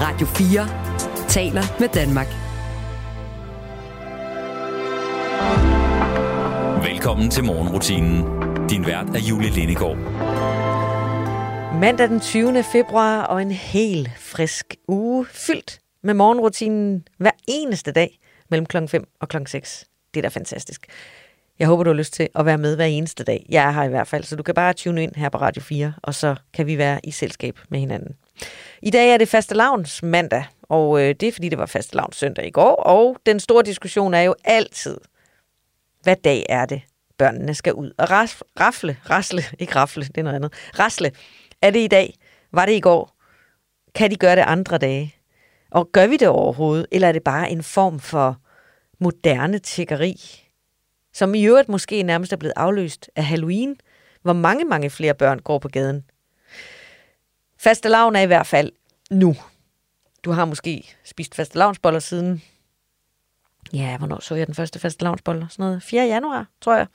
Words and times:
Radio 0.00 0.26
4 0.26 1.28
taler 1.28 1.62
med 1.80 1.88
Danmark. 1.88 2.26
Velkommen 6.84 7.30
til 7.30 7.44
morgenrutinen. 7.44 8.22
Din 8.68 8.86
vært 8.86 9.10
er 9.10 9.18
Julie 9.18 9.50
Lindegård. 9.50 9.96
Mandag 11.80 12.08
den 12.08 12.20
20. 12.20 12.62
februar 12.62 13.22
og 13.22 13.42
en 13.42 13.50
helt 13.50 14.10
frisk 14.18 14.76
uge 14.88 15.26
fyldt 15.26 15.80
med 16.02 16.14
morgenrutinen 16.14 17.04
hver 17.16 17.36
eneste 17.48 17.92
dag 17.92 18.18
mellem 18.50 18.66
klokken 18.66 18.88
5 18.88 19.08
og 19.20 19.28
klokken 19.28 19.46
6. 19.46 19.84
Det 20.14 20.20
er 20.20 20.22
da 20.22 20.28
fantastisk. 20.28 20.86
Jeg 21.58 21.66
håber, 21.66 21.84
du 21.84 21.90
har 21.90 21.94
lyst 21.94 22.12
til 22.12 22.28
at 22.34 22.46
være 22.46 22.58
med 22.58 22.76
hver 22.76 22.84
eneste 22.84 23.24
dag. 23.24 23.46
Jeg 23.48 23.68
er 23.68 23.70
her 23.70 23.82
i 23.82 23.88
hvert 23.88 24.08
fald, 24.08 24.24
så 24.24 24.36
du 24.36 24.42
kan 24.42 24.54
bare 24.54 24.72
tune 24.72 25.02
ind 25.02 25.14
her 25.16 25.28
på 25.28 25.38
Radio 25.38 25.62
4, 25.62 25.92
og 26.02 26.14
så 26.14 26.34
kan 26.54 26.66
vi 26.66 26.78
være 26.78 27.00
i 27.04 27.10
selskab 27.10 27.58
med 27.68 27.80
hinanden. 27.80 28.16
I 28.82 28.90
dag 28.90 29.12
er 29.12 29.16
det 29.16 29.28
faste 29.28 29.54
lavns 29.54 30.02
mandag, 30.02 30.44
og 30.62 31.00
øh, 31.00 31.14
det 31.20 31.28
er 31.28 31.32
fordi, 31.32 31.48
det 31.48 31.58
var 31.58 31.66
faste 31.66 31.96
lavns 31.96 32.16
søndag 32.16 32.46
i 32.46 32.50
går, 32.50 32.74
og 32.74 33.16
den 33.26 33.40
store 33.40 33.62
diskussion 33.62 34.14
er 34.14 34.22
jo 34.22 34.34
altid, 34.44 34.98
hvad 36.02 36.16
dag 36.16 36.46
er 36.48 36.66
det, 36.66 36.82
børnene 37.18 37.54
skal 37.54 37.74
ud 37.74 37.90
og 37.98 38.10
raf, 38.10 38.40
rafle, 38.60 38.96
rasle, 39.10 39.42
ikke 39.58 39.76
rafle, 39.76 40.04
det 40.04 40.18
er 40.18 40.22
noget 40.22 40.36
andet, 40.36 40.52
rasle. 40.78 41.12
Er 41.62 41.70
det 41.70 41.80
i 41.80 41.88
dag? 41.88 42.14
Var 42.52 42.66
det 42.66 42.72
i 42.72 42.80
går? 42.80 43.14
Kan 43.94 44.10
de 44.10 44.16
gøre 44.16 44.36
det 44.36 44.42
andre 44.42 44.78
dage? 44.78 45.14
Og 45.70 45.92
gør 45.92 46.06
vi 46.06 46.16
det 46.16 46.28
overhovedet, 46.28 46.86
eller 46.92 47.08
er 47.08 47.12
det 47.12 47.24
bare 47.24 47.50
en 47.50 47.62
form 47.62 48.00
for 48.00 48.36
moderne 49.00 49.58
tiggeri, 49.58 50.44
som 51.12 51.34
i 51.34 51.44
øvrigt 51.44 51.68
måske 51.68 52.02
nærmest 52.02 52.32
er 52.32 52.36
blevet 52.36 52.52
afløst 52.56 53.10
af 53.16 53.24
Halloween, 53.24 53.76
hvor 54.22 54.32
mange, 54.32 54.64
mange 54.64 54.90
flere 54.90 55.14
børn 55.14 55.38
går 55.38 55.58
på 55.58 55.68
gaden. 55.68 56.04
Faste 57.58 57.88
lavn 57.88 58.16
er 58.16 58.20
i 58.20 58.26
hvert 58.26 58.46
fald 58.46 58.72
nu. 59.10 59.36
Du 60.24 60.30
har 60.30 60.44
måske 60.44 60.96
spist 61.04 61.34
faste 61.34 61.58
lavnsboller 61.58 62.00
siden, 62.00 62.42
ja, 63.72 63.98
hvornår 63.98 64.20
så 64.20 64.34
jeg 64.34 64.46
den 64.46 64.54
første 64.54 64.78
faste 64.78 65.04
lavnsboller? 65.04 65.48
Sådan 65.48 65.64
noget 65.64 65.82
4. 65.82 66.06
januar, 66.06 66.46
tror 66.60 66.76
jeg. 66.76 66.86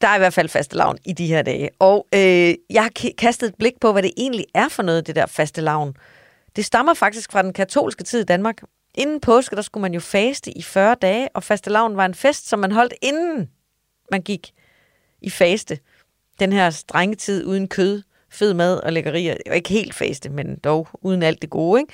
Der 0.00 0.08
er 0.08 0.14
i 0.14 0.18
hvert 0.18 0.34
fald 0.34 0.48
faste 0.48 0.76
lavn 0.76 0.98
i 1.04 1.12
de 1.12 1.26
her 1.26 1.42
dage. 1.42 1.70
Og 1.78 2.06
øh, 2.14 2.54
jeg 2.70 2.82
har 2.82 3.12
kastet 3.18 3.48
et 3.48 3.54
blik 3.54 3.80
på, 3.80 3.92
hvad 3.92 4.02
det 4.02 4.12
egentlig 4.16 4.46
er 4.54 4.68
for 4.68 4.82
noget, 4.82 5.06
det 5.06 5.16
der 5.16 5.26
faste 5.26 5.60
lavn. 5.60 5.96
Det 6.56 6.64
stammer 6.64 6.94
faktisk 6.94 7.32
fra 7.32 7.42
den 7.42 7.52
katolske 7.52 8.04
tid 8.04 8.20
i 8.20 8.24
Danmark, 8.24 8.62
Inden 8.98 9.20
påske, 9.20 9.56
der 9.56 9.62
skulle 9.62 9.82
man 9.82 9.94
jo 9.94 10.00
faste 10.00 10.50
i 10.50 10.62
40 10.62 10.94
dage, 10.94 11.28
og 11.34 11.42
fastelavn 11.42 11.96
var 11.96 12.06
en 12.06 12.14
fest, 12.14 12.48
som 12.48 12.58
man 12.58 12.72
holdt 12.72 12.94
inden 13.02 13.50
man 14.10 14.22
gik 14.22 14.52
i 15.20 15.30
faste. 15.30 15.78
Den 16.40 16.52
her 16.52 16.70
strenge 16.70 17.14
tid 17.14 17.46
uden 17.46 17.68
kød, 17.68 18.02
fed 18.30 18.54
mad 18.54 18.80
og 18.80 18.92
lækkerier. 18.92 19.34
Det 19.34 19.54
ikke 19.54 19.70
helt 19.70 19.94
faste, 19.94 20.28
men 20.28 20.58
dog 20.58 20.88
uden 21.02 21.22
alt 21.22 21.42
det 21.42 21.50
gode, 21.50 21.80
ikke? 21.80 21.92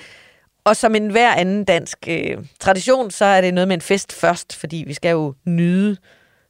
Og 0.63 0.75
som 0.75 0.95
en 0.95 1.09
hver 1.09 1.33
anden 1.33 1.63
dansk 1.63 1.97
øh, 2.07 2.37
tradition, 2.59 3.11
så 3.11 3.25
er 3.25 3.41
det 3.41 3.53
noget 3.53 3.67
med 3.67 3.75
en 3.75 3.81
fest 3.81 4.13
først, 4.13 4.55
fordi 4.55 4.83
vi 4.87 4.93
skal 4.93 5.11
jo 5.11 5.33
nyde, 5.45 5.97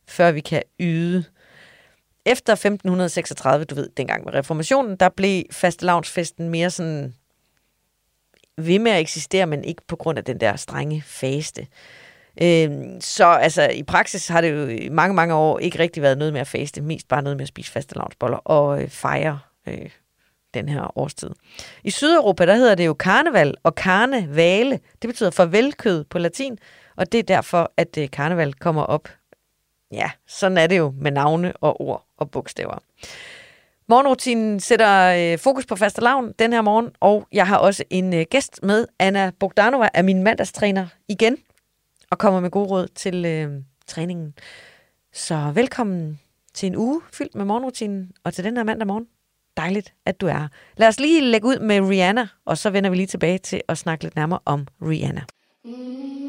før 0.07 0.31
vi 0.31 0.41
kan 0.41 0.63
yde. 0.79 1.23
Efter 2.25 2.53
1536, 2.53 3.65
du 3.65 3.75
ved, 3.75 3.89
dengang 3.97 4.25
med 4.25 4.33
reformationen, 4.33 4.95
der 4.95 5.09
blev 5.09 5.43
fastelavnsfesten 5.51 6.49
mere 6.49 6.69
sådan 6.69 7.13
ved 8.57 8.79
med 8.79 8.91
at 8.91 8.99
eksistere, 8.99 9.45
men 9.45 9.63
ikke 9.63 9.81
på 9.87 9.95
grund 9.95 10.17
af 10.17 10.23
den 10.23 10.39
der 10.39 10.55
strenge 10.55 11.03
faste. 11.05 11.67
Øh, 12.41 12.71
så 12.99 13.25
altså, 13.25 13.67
i 13.67 13.83
praksis 13.83 14.27
har 14.27 14.41
det 14.41 14.51
jo 14.51 14.67
i 14.67 14.89
mange, 14.89 15.15
mange 15.15 15.33
år 15.33 15.59
ikke 15.59 15.79
rigtig 15.79 16.03
været 16.03 16.17
noget 16.17 16.33
med 16.33 16.41
at 16.41 16.47
faste, 16.47 16.81
mest 16.81 17.07
bare 17.07 17.21
noget 17.21 17.37
med 17.37 17.43
at 17.43 17.47
spise 17.47 17.71
fastelavnsboller 17.71 18.37
og 18.37 18.81
øh, 18.81 18.89
fejre 18.89 19.39
øh, 19.67 19.89
den 20.53 20.69
her 20.69 20.97
årstid. 20.97 21.29
I 21.83 21.91
Sydeuropa, 21.91 22.45
der 22.45 22.55
hedder 22.55 22.75
det 22.75 22.85
jo 22.85 22.93
karneval 22.93 23.53
og 23.63 23.75
karnevale. 23.75 24.79
Det 25.01 25.07
betyder 25.07 25.29
farvelkød 25.31 26.03
på 26.03 26.17
latin, 26.19 26.57
og 26.95 27.11
det 27.11 27.19
er 27.19 27.23
derfor, 27.23 27.71
at 27.77 27.97
øh, 27.97 28.09
karneval 28.11 28.53
kommer 28.53 28.81
op. 28.81 29.09
Ja, 29.91 30.11
sådan 30.27 30.57
er 30.57 30.67
det 30.67 30.77
jo 30.77 30.93
med 31.01 31.11
navne 31.11 31.53
og 31.61 31.81
ord 31.81 32.05
og 32.17 32.31
bogstaver. 32.31 32.77
Morgenrutinen 33.87 34.59
sætter 34.59 35.31
øh, 35.33 35.39
fokus 35.39 35.65
på 35.65 35.75
faste 35.75 36.01
lavn 36.01 36.33
den 36.39 36.53
her 36.53 36.61
morgen, 36.61 36.89
og 36.99 37.27
jeg 37.31 37.47
har 37.47 37.57
også 37.57 37.83
en 37.89 38.13
øh, 38.13 38.25
gæst 38.29 38.59
med. 38.63 38.87
Anna 38.99 39.31
Bogdanova 39.39 39.89
er 39.93 40.01
min 40.01 40.23
mandagstræner 40.23 40.87
igen, 41.07 41.37
og 42.11 42.17
kommer 42.17 42.39
med 42.39 42.51
gode 42.51 42.69
råd 42.69 42.87
til 42.87 43.25
øh, 43.25 43.51
træningen. 43.87 44.33
Så 45.13 45.51
velkommen 45.55 46.19
til 46.53 46.67
en 46.67 46.75
uge 46.75 47.01
fyldt 47.13 47.35
med 47.35 47.45
morgenrutinen, 47.45 48.11
og 48.23 48.33
til 48.33 48.43
den 48.43 48.57
her 48.57 48.63
mandag 48.63 48.87
morgen. 48.87 49.07
Dejligt, 49.57 49.93
at 50.05 50.21
du 50.21 50.27
er 50.27 50.33
her. 50.33 50.47
Lad 50.77 50.87
os 50.87 50.99
lige 50.99 51.21
lægge 51.21 51.47
ud 51.47 51.59
med 51.59 51.81
Rihanna, 51.81 52.27
og 52.45 52.57
så 52.57 52.69
vender 52.69 52.89
vi 52.89 52.95
lige 52.95 53.07
tilbage 53.07 53.37
til 53.37 53.61
at 53.67 53.77
snakke 53.77 54.03
lidt 54.03 54.15
nærmere 54.15 54.39
om 54.45 54.67
Rihanna. 54.81 55.21
Mm. 55.65 56.24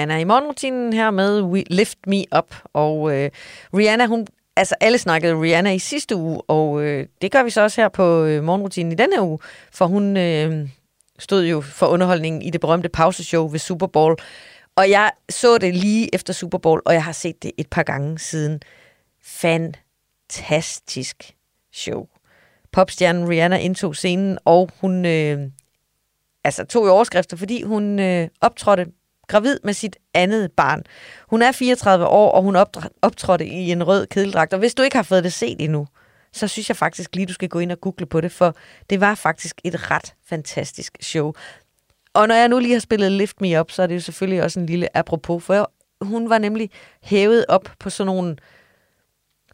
Rihanna. 0.00 0.18
I 0.18 0.24
morgenrutinen 0.24 0.92
her 0.92 1.10
med 1.10 1.42
We 1.42 1.64
Lift 1.70 1.98
Me 2.06 2.24
Up. 2.38 2.54
Og 2.72 3.16
øh, 3.16 3.30
Rihanna, 3.74 4.06
hun, 4.06 4.26
altså 4.56 4.74
alle 4.80 4.98
snakkede 4.98 5.40
Rihanna 5.40 5.72
i 5.72 5.78
sidste 5.78 6.16
uge, 6.16 6.42
og 6.48 6.82
øh, 6.82 7.06
det 7.22 7.32
gør 7.32 7.42
vi 7.42 7.50
så 7.50 7.62
også 7.62 7.80
her 7.80 7.88
på 7.88 8.24
øh, 8.24 8.44
morgenrutinen 8.44 8.92
i 8.92 8.94
denne 8.94 9.22
uge, 9.22 9.38
for 9.72 9.86
hun 9.86 10.16
øh, 10.16 10.68
stod 11.18 11.44
jo 11.44 11.60
for 11.60 11.86
underholdningen 11.86 12.42
i 12.42 12.50
det 12.50 12.60
berømte 12.60 12.88
pauseshow 12.88 13.48
ved 13.48 13.58
Super 13.58 13.86
Bowl. 13.86 14.16
Og 14.76 14.90
jeg 14.90 15.10
så 15.28 15.58
det 15.58 15.74
lige 15.74 16.14
efter 16.14 16.32
Super 16.32 16.58
Bowl, 16.58 16.82
og 16.84 16.94
jeg 16.94 17.04
har 17.04 17.12
set 17.12 17.42
det 17.42 17.52
et 17.58 17.70
par 17.70 17.82
gange 17.82 18.18
siden. 18.18 18.60
Fantastisk 19.24 21.34
show. 21.72 22.06
Popstjernen 22.72 23.28
Rihanna 23.28 23.56
indtog 23.56 23.96
scenen, 23.96 24.38
og 24.44 24.70
hun 24.80 25.04
øh, 25.04 25.38
altså 26.44 26.64
tog 26.64 26.86
i 26.86 26.88
overskrifter, 26.88 27.36
fordi 27.36 27.62
hun 27.62 27.98
øh, 27.98 28.28
optrådte 28.40 28.86
gravid 29.30 29.58
med 29.64 29.74
sit 29.74 29.96
andet 30.14 30.52
barn. 30.52 30.82
Hun 31.28 31.42
er 31.42 31.52
34 31.52 32.06
år, 32.06 32.32
og 32.32 32.42
hun 32.42 32.56
optrådte 33.02 33.46
i 33.46 33.70
en 33.70 33.86
rød 33.86 34.06
kedeldragt. 34.06 34.52
Og 34.52 34.58
hvis 34.58 34.74
du 34.74 34.82
ikke 34.82 34.96
har 34.96 35.02
fået 35.02 35.24
det 35.24 35.32
set 35.32 35.56
endnu, 35.60 35.86
så 36.32 36.48
synes 36.48 36.68
jeg 36.68 36.76
faktisk 36.76 37.16
lige, 37.16 37.26
du 37.26 37.32
skal 37.32 37.48
gå 37.48 37.58
ind 37.58 37.72
og 37.72 37.80
google 37.80 38.06
på 38.06 38.20
det, 38.20 38.32
for 38.32 38.56
det 38.90 39.00
var 39.00 39.14
faktisk 39.14 39.60
et 39.64 39.90
ret 39.90 40.14
fantastisk 40.28 40.96
show. 41.00 41.32
Og 42.14 42.28
når 42.28 42.34
jeg 42.34 42.48
nu 42.48 42.58
lige 42.58 42.72
har 42.72 42.80
spillet 42.80 43.12
Lift 43.12 43.40
Me 43.40 43.60
Up, 43.60 43.70
så 43.70 43.82
er 43.82 43.86
det 43.86 43.94
jo 43.94 44.00
selvfølgelig 44.00 44.42
også 44.42 44.60
en 44.60 44.66
lille 44.66 44.96
apropos, 44.96 45.44
for 45.44 45.72
hun 46.00 46.30
var 46.30 46.38
nemlig 46.38 46.70
hævet 47.02 47.44
op 47.48 47.70
på 47.78 47.90
sådan 47.90 48.06
nogle 48.06 48.36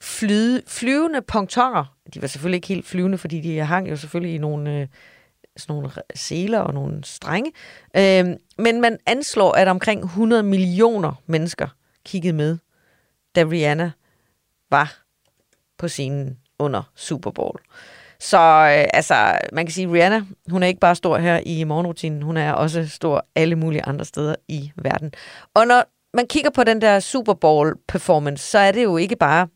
flyde, 0.00 0.62
flyvende 0.66 1.22
pontoner. 1.22 1.96
De 2.14 2.22
var 2.22 2.28
selvfølgelig 2.28 2.56
ikke 2.56 2.68
helt 2.68 2.86
flyvende, 2.86 3.18
fordi 3.18 3.40
de 3.40 3.58
hang 3.58 3.90
jo 3.90 3.96
selvfølgelig 3.96 4.34
i 4.34 4.38
nogle, 4.38 4.80
øh, 4.80 4.86
sådan 5.56 5.76
nogle 5.76 5.90
seler 6.14 6.58
og 6.58 6.74
nogle 6.74 7.04
strenge. 7.04 7.52
Øh, 7.96 8.24
men 8.58 8.80
man 8.80 8.98
anslår, 9.06 9.52
at 9.52 9.68
omkring 9.68 10.04
100 10.04 10.42
millioner 10.42 11.22
mennesker 11.26 11.68
kiggede 12.04 12.32
med, 12.32 12.58
da 13.34 13.42
Rihanna 13.42 13.90
var 14.70 15.02
på 15.78 15.88
scenen 15.88 16.38
under 16.58 16.82
Super 16.94 17.30
Bowl. 17.30 17.60
Så 18.20 18.38
øh, 18.38 18.88
altså, 18.94 19.38
man 19.52 19.66
kan 19.66 19.72
sige, 19.72 19.86
at 19.86 19.92
Rihanna, 19.92 20.22
hun 20.50 20.62
er 20.62 20.66
ikke 20.66 20.80
bare 20.80 20.94
stor 20.94 21.18
her 21.18 21.40
i 21.46 21.64
morgenrutinen, 21.64 22.22
hun 22.22 22.36
er 22.36 22.52
også 22.52 22.88
stor 22.88 23.26
alle 23.34 23.56
mulige 23.56 23.84
andre 23.84 24.04
steder 24.04 24.34
i 24.48 24.72
verden. 24.76 25.12
Og 25.54 25.66
når 25.66 25.84
man 26.16 26.26
kigger 26.26 26.50
på 26.50 26.64
den 26.64 26.80
der 26.80 27.00
Super 27.00 27.34
Bowl 27.34 27.76
performance, 27.88 28.50
så 28.50 28.58
er 28.58 28.72
det 28.72 28.82
jo 28.84 28.96
ikke 28.96 29.16
bare 29.16 29.48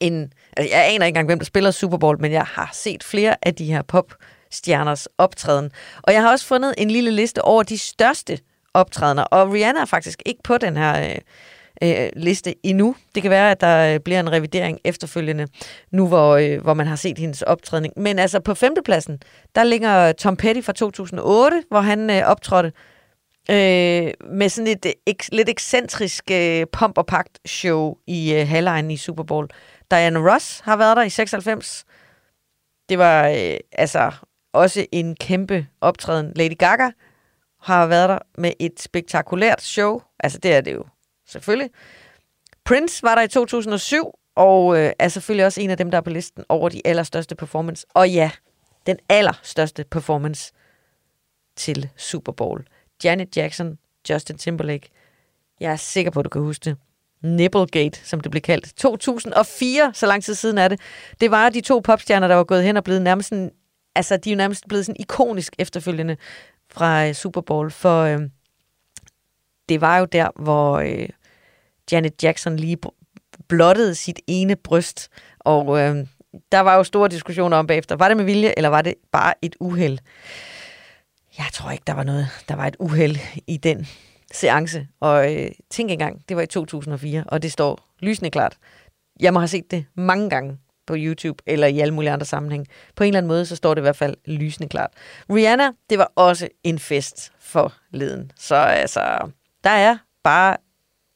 en... 0.00 0.32
Altså, 0.56 0.76
jeg 0.76 0.84
aner 0.86 1.06
ikke 1.06 1.06
engang, 1.06 1.26
hvem 1.26 1.38
der 1.38 1.46
spiller 1.46 1.70
Super 1.70 1.98
Bowl, 1.98 2.20
men 2.20 2.32
jeg 2.32 2.44
har 2.44 2.70
set 2.72 3.04
flere 3.04 3.36
af 3.46 3.54
de 3.54 3.64
her 3.64 3.82
pop 3.82 4.14
stjerners 4.50 5.08
optræden. 5.18 5.70
Og 6.02 6.12
jeg 6.12 6.22
har 6.22 6.30
også 6.30 6.46
fundet 6.46 6.74
en 6.78 6.90
lille 6.90 7.10
liste 7.10 7.42
over 7.42 7.62
de 7.62 7.78
største 7.78 8.38
optrædener, 8.74 9.22
og 9.22 9.52
Rihanna 9.52 9.80
er 9.80 9.84
faktisk 9.84 10.22
ikke 10.26 10.42
på 10.42 10.58
den 10.58 10.76
her... 10.76 11.10
Øh, 11.10 11.18
øh, 11.82 12.08
liste 12.16 12.54
endnu. 12.66 12.96
Det 13.14 13.22
kan 13.22 13.30
være, 13.30 13.50
at 13.50 13.60
der 13.60 13.94
øh, 13.94 14.00
bliver 14.00 14.20
en 14.20 14.32
revidering 14.32 14.78
efterfølgende, 14.84 15.46
nu 15.90 16.08
hvor, 16.08 16.36
øh, 16.36 16.62
hvor 16.62 16.74
man 16.74 16.86
har 16.86 16.96
set 16.96 17.18
hendes 17.18 17.42
optrædning. 17.42 17.94
Men 17.96 18.18
altså 18.18 18.40
på 18.40 18.54
femtepladsen, 18.54 19.18
der 19.54 19.64
ligger 19.64 20.12
Tom 20.12 20.36
Petty 20.36 20.60
fra 20.62 20.72
2008, 20.72 21.62
hvor 21.68 21.80
han 21.80 22.10
øh, 22.10 22.22
optrådte 22.26 22.72
øh, 23.50 24.12
med 24.30 24.48
sådan 24.48 24.66
et 24.66 24.94
ek, 25.06 25.24
lidt 25.32 25.48
ekscentrisk 25.48 26.30
øh, 26.30 26.66
pomp 26.72 26.98
og 26.98 27.06
pagt 27.06 27.38
show 27.46 27.94
i 28.06 28.34
øh, 28.34 28.48
halvlejen 28.48 28.90
i 28.90 28.96
Super 28.96 29.22
Bowl. 29.22 29.48
Diana 29.90 30.18
Ross 30.18 30.60
har 30.60 30.76
været 30.76 30.96
der 30.96 31.02
i 31.02 31.10
96. 31.10 31.84
Det 32.88 32.98
var 32.98 33.28
øh, 33.28 33.56
altså 33.72 34.10
også 34.52 34.86
en 34.92 35.16
kæmpe 35.16 35.66
optræden. 35.80 36.32
Lady 36.36 36.58
Gaga 36.58 36.90
har 37.60 37.86
været 37.86 38.08
der 38.08 38.18
med 38.38 38.52
et 38.58 38.80
spektakulært 38.80 39.62
show. 39.62 40.00
Altså 40.18 40.38
det 40.38 40.54
er 40.54 40.60
det 40.60 40.74
jo 40.74 40.84
selvfølgelig. 41.26 41.70
Prince 42.64 43.02
var 43.02 43.14
der 43.14 43.22
i 43.22 43.28
2007, 43.28 44.14
og 44.36 44.78
øh, 44.78 44.92
er 44.98 45.08
selvfølgelig 45.08 45.46
også 45.46 45.60
en 45.60 45.70
af 45.70 45.76
dem, 45.76 45.90
der 45.90 45.98
er 45.98 46.02
på 46.02 46.10
listen 46.10 46.44
over 46.48 46.68
de 46.68 46.80
allerstørste 46.84 47.34
performance. 47.34 47.86
Og 47.94 48.10
ja, 48.10 48.30
den 48.86 48.96
allerstørste 49.08 49.84
performance 49.84 50.52
til 51.56 51.88
Super 51.96 52.32
Bowl. 52.32 52.66
Janet 53.04 53.36
Jackson, 53.36 53.78
Justin 54.10 54.38
Timberlake. 54.38 54.90
Jeg 55.60 55.72
er 55.72 55.76
sikker 55.76 56.10
på, 56.10 56.20
at 56.20 56.24
du 56.24 56.28
kan 56.28 56.42
huske 56.42 56.64
det. 56.64 56.76
Nipplegate, 57.22 58.00
som 58.04 58.20
det 58.20 58.30
blev 58.30 58.40
kaldt. 58.40 58.76
2004, 58.76 59.92
så 59.94 60.06
lang 60.06 60.24
tid 60.24 60.34
siden 60.34 60.58
er 60.58 60.68
det. 60.68 60.80
Det 61.20 61.30
var 61.30 61.48
de 61.48 61.60
to 61.60 61.80
popstjerner, 61.84 62.28
der 62.28 62.34
var 62.34 62.44
gået 62.44 62.64
hen 62.64 62.76
og 62.76 62.84
blevet 62.84 63.02
nærmest 63.02 63.32
en 63.32 63.50
altså 63.94 64.16
de 64.16 64.30
er 64.30 64.34
jo 64.34 64.36
nærmest 64.36 64.68
blevet 64.68 64.86
sådan 64.86 65.00
ikonisk 65.00 65.54
efterfølgende 65.58 66.16
fra 66.72 67.06
øh, 67.06 67.14
Super 67.14 67.40
Bowl, 67.40 67.70
for 67.70 68.02
øh, 68.02 68.20
det 69.68 69.80
var 69.80 69.98
jo 69.98 70.04
der, 70.04 70.28
hvor 70.36 70.78
øh, 70.78 71.08
Janet 71.92 72.22
Jackson 72.22 72.56
lige 72.56 72.76
blottede 73.48 73.94
sit 73.94 74.20
ene 74.26 74.56
bryst, 74.56 75.08
og 75.38 75.80
øh, 75.80 76.06
der 76.52 76.60
var 76.60 76.76
jo 76.76 76.84
store 76.84 77.08
diskussioner 77.08 77.56
om 77.56 77.66
bagefter. 77.66 77.96
Var 77.96 78.08
det 78.08 78.16
med 78.16 78.24
vilje, 78.24 78.54
eller 78.56 78.68
var 78.68 78.82
det 78.82 78.94
bare 79.12 79.34
et 79.42 79.56
uheld? 79.60 79.98
Jeg 81.38 81.46
tror 81.52 81.70
ikke, 81.70 81.84
der 81.86 81.94
var 81.94 82.04
noget. 82.04 82.28
Der 82.48 82.56
var 82.56 82.66
et 82.66 82.76
uheld 82.78 83.16
i 83.46 83.56
den 83.56 83.86
seance. 84.32 84.88
Og 85.00 85.34
øh, 85.34 85.50
tænk 85.70 85.90
engang, 85.90 86.22
det 86.28 86.36
var 86.36 86.42
i 86.42 86.46
2004, 86.46 87.24
og 87.26 87.42
det 87.42 87.52
står 87.52 87.88
lysende 88.00 88.30
klart. 88.30 88.56
Jeg 89.20 89.32
må 89.32 89.38
have 89.38 89.48
set 89.48 89.70
det 89.70 89.86
mange 89.94 90.30
gange 90.30 90.58
på 90.90 90.96
YouTube 90.98 91.42
eller 91.46 91.66
i 91.66 91.80
alle 91.80 91.94
mulige 91.94 92.10
andre 92.10 92.26
sammenhæng. 92.26 92.66
På 92.96 93.04
en 93.04 93.08
eller 93.08 93.18
anden 93.18 93.28
måde, 93.28 93.46
så 93.46 93.56
står 93.56 93.74
det 93.74 93.80
i 93.80 93.82
hvert 93.82 93.96
fald 93.96 94.16
lysende 94.24 94.68
klart. 94.68 94.90
Rihanna, 95.30 95.70
det 95.90 95.98
var 95.98 96.12
også 96.16 96.48
en 96.64 96.78
fest 96.78 97.32
for 97.38 97.72
leden. 97.90 98.32
Så 98.36 98.54
altså, 98.54 99.30
der 99.64 99.70
er 99.70 99.96
bare 100.24 100.56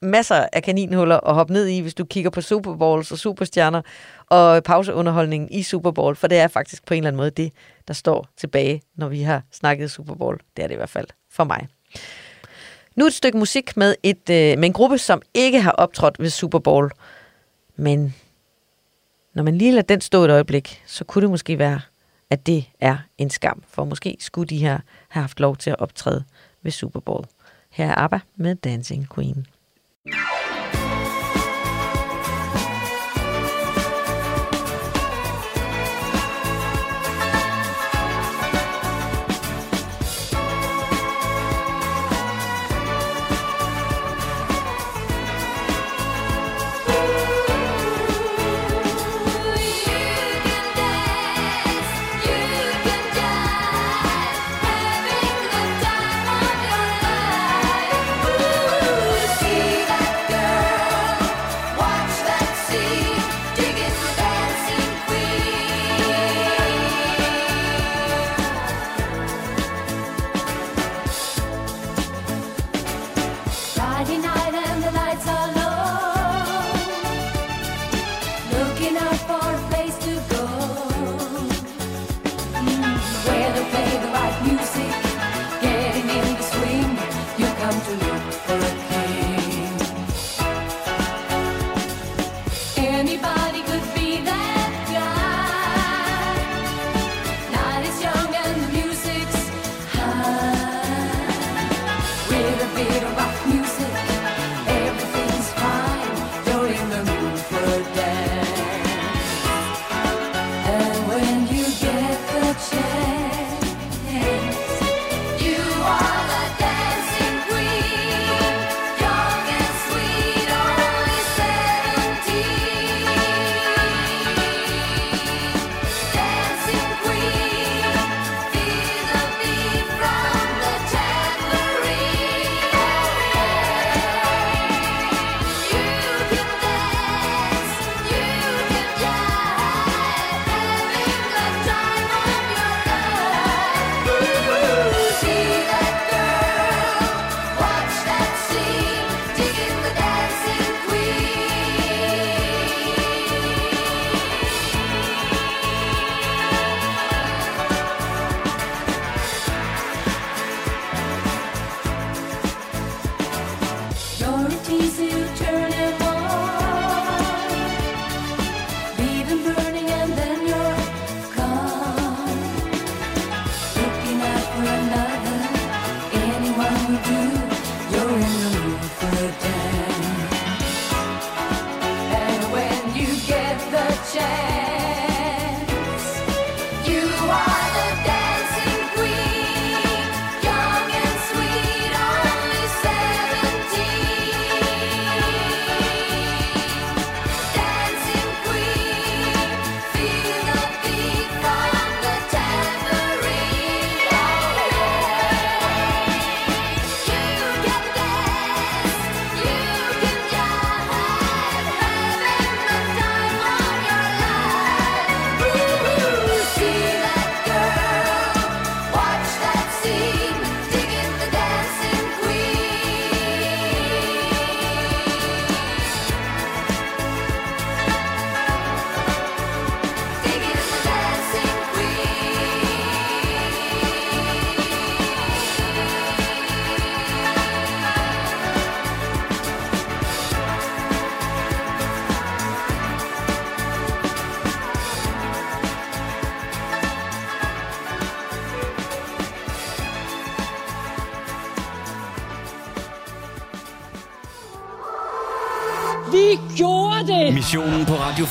masser 0.02 0.46
af 0.52 0.62
kaninhuller 0.62 1.28
at 1.28 1.34
hoppe 1.34 1.52
ned 1.52 1.66
i, 1.66 1.80
hvis 1.80 1.94
du 1.94 2.04
kigger 2.04 2.30
på 2.30 2.40
Super 2.40 2.76
Bowls 2.76 3.12
og 3.12 3.18
superstjerner 3.18 3.82
og 4.26 4.62
pauseunderholdningen 4.62 5.48
i 5.52 5.62
Super 5.62 5.90
Bowl, 5.90 6.16
for 6.16 6.26
det 6.26 6.38
er 6.38 6.48
faktisk 6.48 6.86
på 6.86 6.94
en 6.94 6.98
eller 6.98 7.08
anden 7.08 7.16
måde 7.16 7.30
det, 7.30 7.52
der 7.88 7.94
står 7.94 8.28
tilbage, 8.36 8.82
når 8.96 9.08
vi 9.08 9.22
har 9.22 9.42
snakket 9.52 9.90
Super 9.90 10.14
Bowl. 10.14 10.40
Det 10.56 10.62
er 10.62 10.66
det 10.66 10.74
i 10.74 10.76
hvert 10.76 10.90
fald 10.90 11.06
for 11.30 11.44
mig. 11.44 11.68
Nu 12.96 13.06
et 13.06 13.14
stykke 13.14 13.38
musik 13.38 13.76
med, 13.76 13.94
et, 14.02 14.30
øh, 14.30 14.58
med 14.58 14.64
en 14.64 14.72
gruppe, 14.72 14.98
som 14.98 15.22
ikke 15.34 15.60
har 15.60 15.70
optrådt 15.70 16.16
ved 16.18 16.30
Super 16.30 16.58
Bowl. 16.58 16.90
Men 17.76 18.14
når 19.34 19.42
man 19.42 19.58
lige 19.58 19.72
lader 19.72 19.82
den 19.82 20.00
stå 20.00 20.24
et 20.24 20.30
øjeblik, 20.30 20.82
så 20.86 21.04
kunne 21.04 21.22
det 21.22 21.30
måske 21.30 21.58
være, 21.58 21.80
at 22.30 22.46
det 22.46 22.64
er 22.80 22.96
en 23.18 23.30
skam. 23.30 23.62
For 23.68 23.84
måske 23.84 24.16
skulle 24.20 24.48
de 24.48 24.58
her 24.58 24.78
have 25.08 25.22
haft 25.22 25.40
lov 25.40 25.56
til 25.56 25.70
at 25.70 25.78
optræde 25.78 26.24
ved 26.62 26.72
Super 26.72 27.00
Bowl. 27.00 27.24
Her 27.70 27.86
er 27.86 27.94
ABBA 27.94 28.18
med 28.36 28.54
Dancing 28.54 29.08
Queen. 29.14 29.46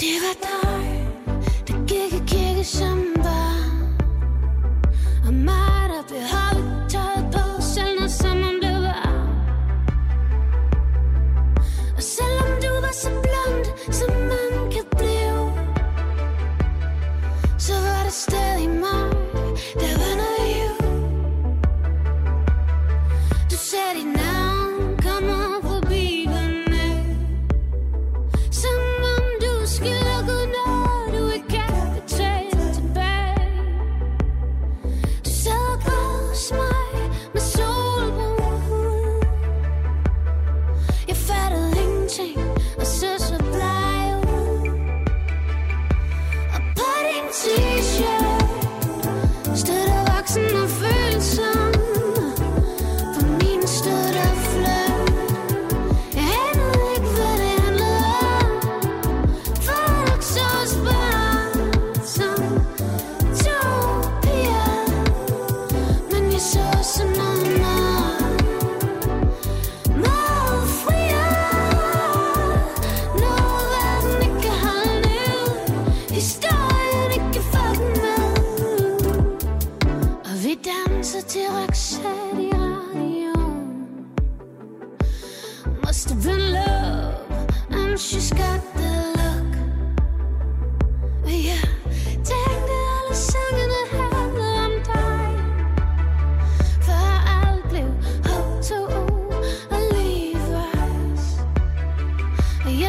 Det 0.00 0.06
var 0.06 0.34
dig, 0.48 1.06
der 1.68 1.86
gik 1.86 2.12
i 2.12 2.22
kirke 2.26 2.64
som 2.64 3.19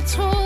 Og 0.01 0.40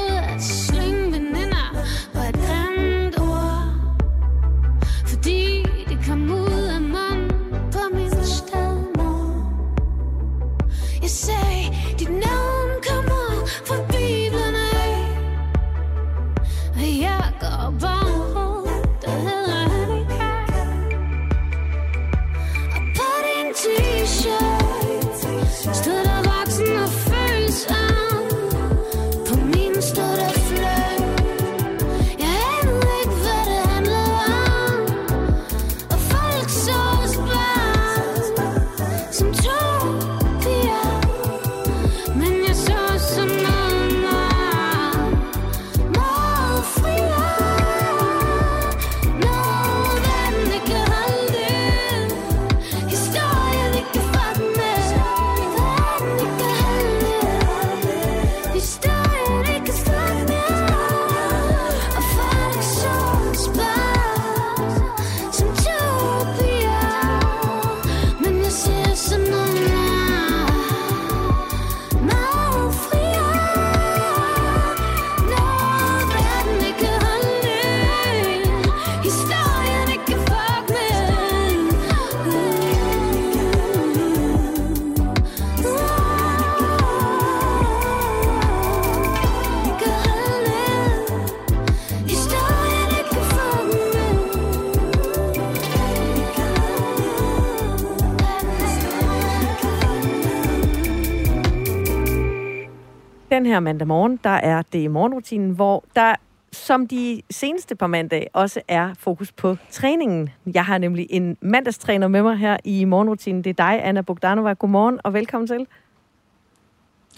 Den 103.32 103.46
her 103.46 103.60
mandag 103.60 103.88
morgen, 103.88 104.20
der 104.24 104.30
er 104.30 104.62
det 104.62 104.92
morgenrutinen, 104.92 105.52
hvor 105.52 105.84
der 105.96 106.16
som 106.52 106.88
de 106.88 107.22
seneste 107.32 107.76
par 107.76 107.88
mandage 107.88 108.28
også 108.34 108.62
er 108.68 108.94
fokus 109.00 109.32
på 109.32 109.58
træningen. 109.72 110.30
Jeg 110.54 110.66
har 110.66 110.78
nemlig 110.78 111.08
en 111.10 111.38
mandagstræner 111.42 112.08
med 112.08 112.24
mig 112.24 112.38
her 112.38 112.58
i 112.64 112.86
morgenrutinen. 112.86 113.44
Det 113.44 113.50
er 113.50 113.54
dig, 113.54 113.86
Anna 113.86 114.02
Bogdanova. 114.02 114.54
Godmorgen 114.54 115.00
og 115.04 115.14
velkommen 115.14 115.48
til. 115.48 115.68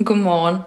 Godmorgen. 0.06 0.58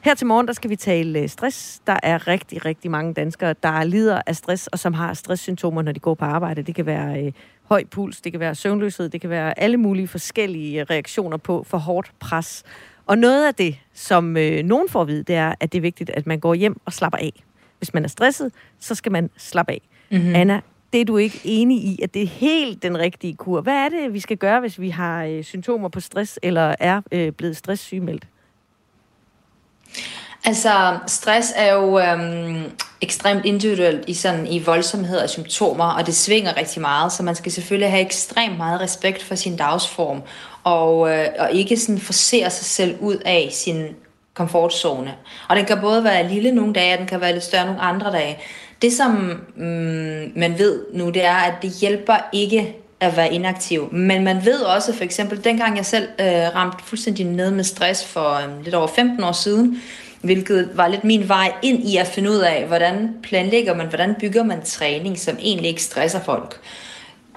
Her 0.00 0.14
til 0.14 0.26
morgen, 0.26 0.46
der 0.46 0.52
skal 0.52 0.70
vi 0.70 0.76
tale 0.76 1.18
øh, 1.18 1.28
stress. 1.28 1.80
Der 1.86 1.96
er 2.02 2.28
rigtig, 2.28 2.64
rigtig 2.64 2.90
mange 2.90 3.14
danskere, 3.14 3.54
der 3.62 3.84
lider 3.84 4.22
af 4.26 4.36
stress, 4.36 4.66
og 4.66 4.78
som 4.78 4.94
har 4.94 5.14
stresssymptomer, 5.14 5.82
når 5.82 5.92
de 5.92 6.00
går 6.00 6.14
på 6.14 6.24
arbejde. 6.24 6.62
Det 6.62 6.74
kan 6.74 6.86
være 6.86 7.24
øh, 7.24 7.32
høj 7.64 7.84
puls, 7.84 8.20
det 8.20 8.32
kan 8.32 8.40
være 8.40 8.54
søvnløshed, 8.54 9.08
det 9.08 9.20
kan 9.20 9.30
være 9.30 9.58
alle 9.60 9.76
mulige 9.76 10.08
forskellige 10.08 10.84
reaktioner 10.84 11.36
på 11.36 11.62
for 11.62 11.78
hårdt 11.78 12.12
pres. 12.20 12.64
Og 13.06 13.18
noget 13.18 13.46
af 13.46 13.54
det, 13.54 13.76
som 13.94 14.36
øh, 14.36 14.64
nogen 14.64 14.88
får 14.88 15.02
at 15.02 15.08
vide, 15.08 15.22
det 15.22 15.34
er, 15.34 15.54
at 15.60 15.72
det 15.72 15.78
er 15.78 15.82
vigtigt, 15.82 16.10
at 16.10 16.26
man 16.26 16.40
går 16.40 16.54
hjem 16.54 16.80
og 16.84 16.92
slapper 16.92 17.18
af. 17.18 17.32
Hvis 17.78 17.94
man 17.94 18.04
er 18.04 18.08
stresset, 18.08 18.52
så 18.80 18.94
skal 18.94 19.12
man 19.12 19.30
slappe 19.36 19.72
af. 19.72 19.80
Mm-hmm. 20.10 20.34
Anna, 20.34 20.60
det 20.92 21.00
er 21.00 21.04
du 21.04 21.16
ikke 21.16 21.40
enig 21.44 21.78
i, 21.78 22.00
at 22.02 22.14
det 22.14 22.22
er 22.22 22.26
helt 22.26 22.82
den 22.82 22.98
rigtige 22.98 23.34
kur. 23.34 23.60
Hvad 23.60 23.74
er 23.74 23.88
det, 23.88 24.12
vi 24.12 24.20
skal 24.20 24.36
gøre, 24.36 24.60
hvis 24.60 24.80
vi 24.80 24.90
har 24.90 25.24
øh, 25.24 25.44
symptomer 25.44 25.88
på 25.88 26.00
stress, 26.00 26.38
eller 26.42 26.74
er 26.80 27.00
øh, 27.12 27.32
blevet 27.32 27.56
stresssygemeldt? 27.56 28.26
Altså, 30.44 30.98
stress 31.06 31.52
er 31.56 31.72
jo 31.72 31.98
øhm, 31.98 32.70
ekstremt 33.00 33.44
individuelt 33.44 34.08
i, 34.08 34.14
sådan, 34.14 34.46
i 34.46 34.62
voldsomhed 34.64 35.18
og 35.18 35.30
symptomer, 35.30 35.84
og 35.84 36.06
det 36.06 36.14
svinger 36.14 36.56
rigtig 36.56 36.80
meget, 36.80 37.12
så 37.12 37.22
man 37.22 37.34
skal 37.34 37.52
selvfølgelig 37.52 37.90
have 37.90 38.04
ekstremt 38.06 38.56
meget 38.56 38.80
respekt 38.80 39.22
for 39.22 39.34
sin 39.34 39.56
dagsform, 39.56 40.22
og, 40.66 41.10
øh, 41.10 41.26
og 41.38 41.52
ikke 41.52 41.76
sådan 41.76 41.98
forser 41.98 42.48
sig 42.48 42.66
selv 42.66 42.96
ud 43.00 43.16
af 43.24 43.48
sin 43.52 43.86
komfortzone. 44.34 45.14
Og 45.48 45.56
den 45.56 45.64
kan 45.64 45.80
både 45.80 46.04
være 46.04 46.28
lille 46.28 46.52
nogle 46.52 46.72
dage, 46.72 46.92
og 46.92 46.98
den 46.98 47.06
kan 47.06 47.20
være 47.20 47.32
lidt 47.32 47.44
større 47.44 47.66
nogle 47.66 47.80
andre 47.80 48.12
dage. 48.12 48.38
Det, 48.82 48.92
som 48.92 49.10
mm, 49.56 50.32
man 50.36 50.58
ved 50.58 50.84
nu, 50.92 51.10
det 51.10 51.24
er, 51.24 51.34
at 51.34 51.54
det 51.62 51.70
hjælper 51.70 52.16
ikke 52.32 52.76
at 53.00 53.16
være 53.16 53.32
inaktiv. 53.32 53.88
Men 53.92 54.24
man 54.24 54.44
ved 54.44 54.60
også, 54.60 54.92
for 54.92 55.04
eksempel, 55.04 55.44
dengang 55.44 55.76
jeg 55.76 55.86
selv 55.86 56.08
øh, 56.20 56.54
ramte 56.54 56.84
fuldstændig 56.84 57.26
ned 57.26 57.50
med 57.50 57.64
stress 57.64 58.04
for 58.04 58.34
øh, 58.34 58.64
lidt 58.64 58.74
over 58.74 58.86
15 58.86 59.24
år 59.24 59.32
siden, 59.32 59.82
hvilket 60.22 60.70
var 60.74 60.88
lidt 60.88 61.04
min 61.04 61.28
vej 61.28 61.52
ind 61.62 61.88
i 61.88 61.96
at 61.96 62.06
finde 62.06 62.30
ud 62.30 62.38
af, 62.38 62.66
hvordan 62.66 63.14
planlægger 63.22 63.74
man, 63.74 63.86
hvordan 63.86 64.14
bygger 64.20 64.42
man 64.42 64.62
træning, 64.64 65.18
som 65.18 65.36
egentlig 65.40 65.68
ikke 65.68 65.82
stresser 65.82 66.20
folk. 66.20 66.60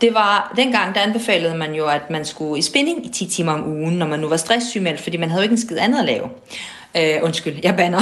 Det 0.02 0.14
var, 0.14 0.54
dengang 0.56 0.96
der 0.96 1.02
anbefalede 1.02 1.58
man 1.58 1.74
jo, 1.74 1.88
at 1.88 2.10
man 2.10 2.26
skulle 2.26 2.60
i 2.60 2.62
spinning 2.62 3.06
i 3.06 3.10
10 3.10 3.26
timer 3.26 3.52
om 3.52 3.68
ugen, 3.68 3.94
når 3.94 4.08
man 4.08 4.20
nu 4.20 4.28
var 4.28 4.38
stresssygemeldt, 4.38 5.02
fordi 5.02 5.18
man 5.18 5.30
havde 5.30 5.42
jo 5.42 5.44
ikke 5.44 5.54
en 5.54 5.62
skid 5.62 5.78
andet 5.78 6.00
at 6.00 6.06
lave. 6.06 6.30
Øh, 6.98 7.24
undskyld, 7.24 7.56
jeg 7.64 7.76
banner. 7.76 8.02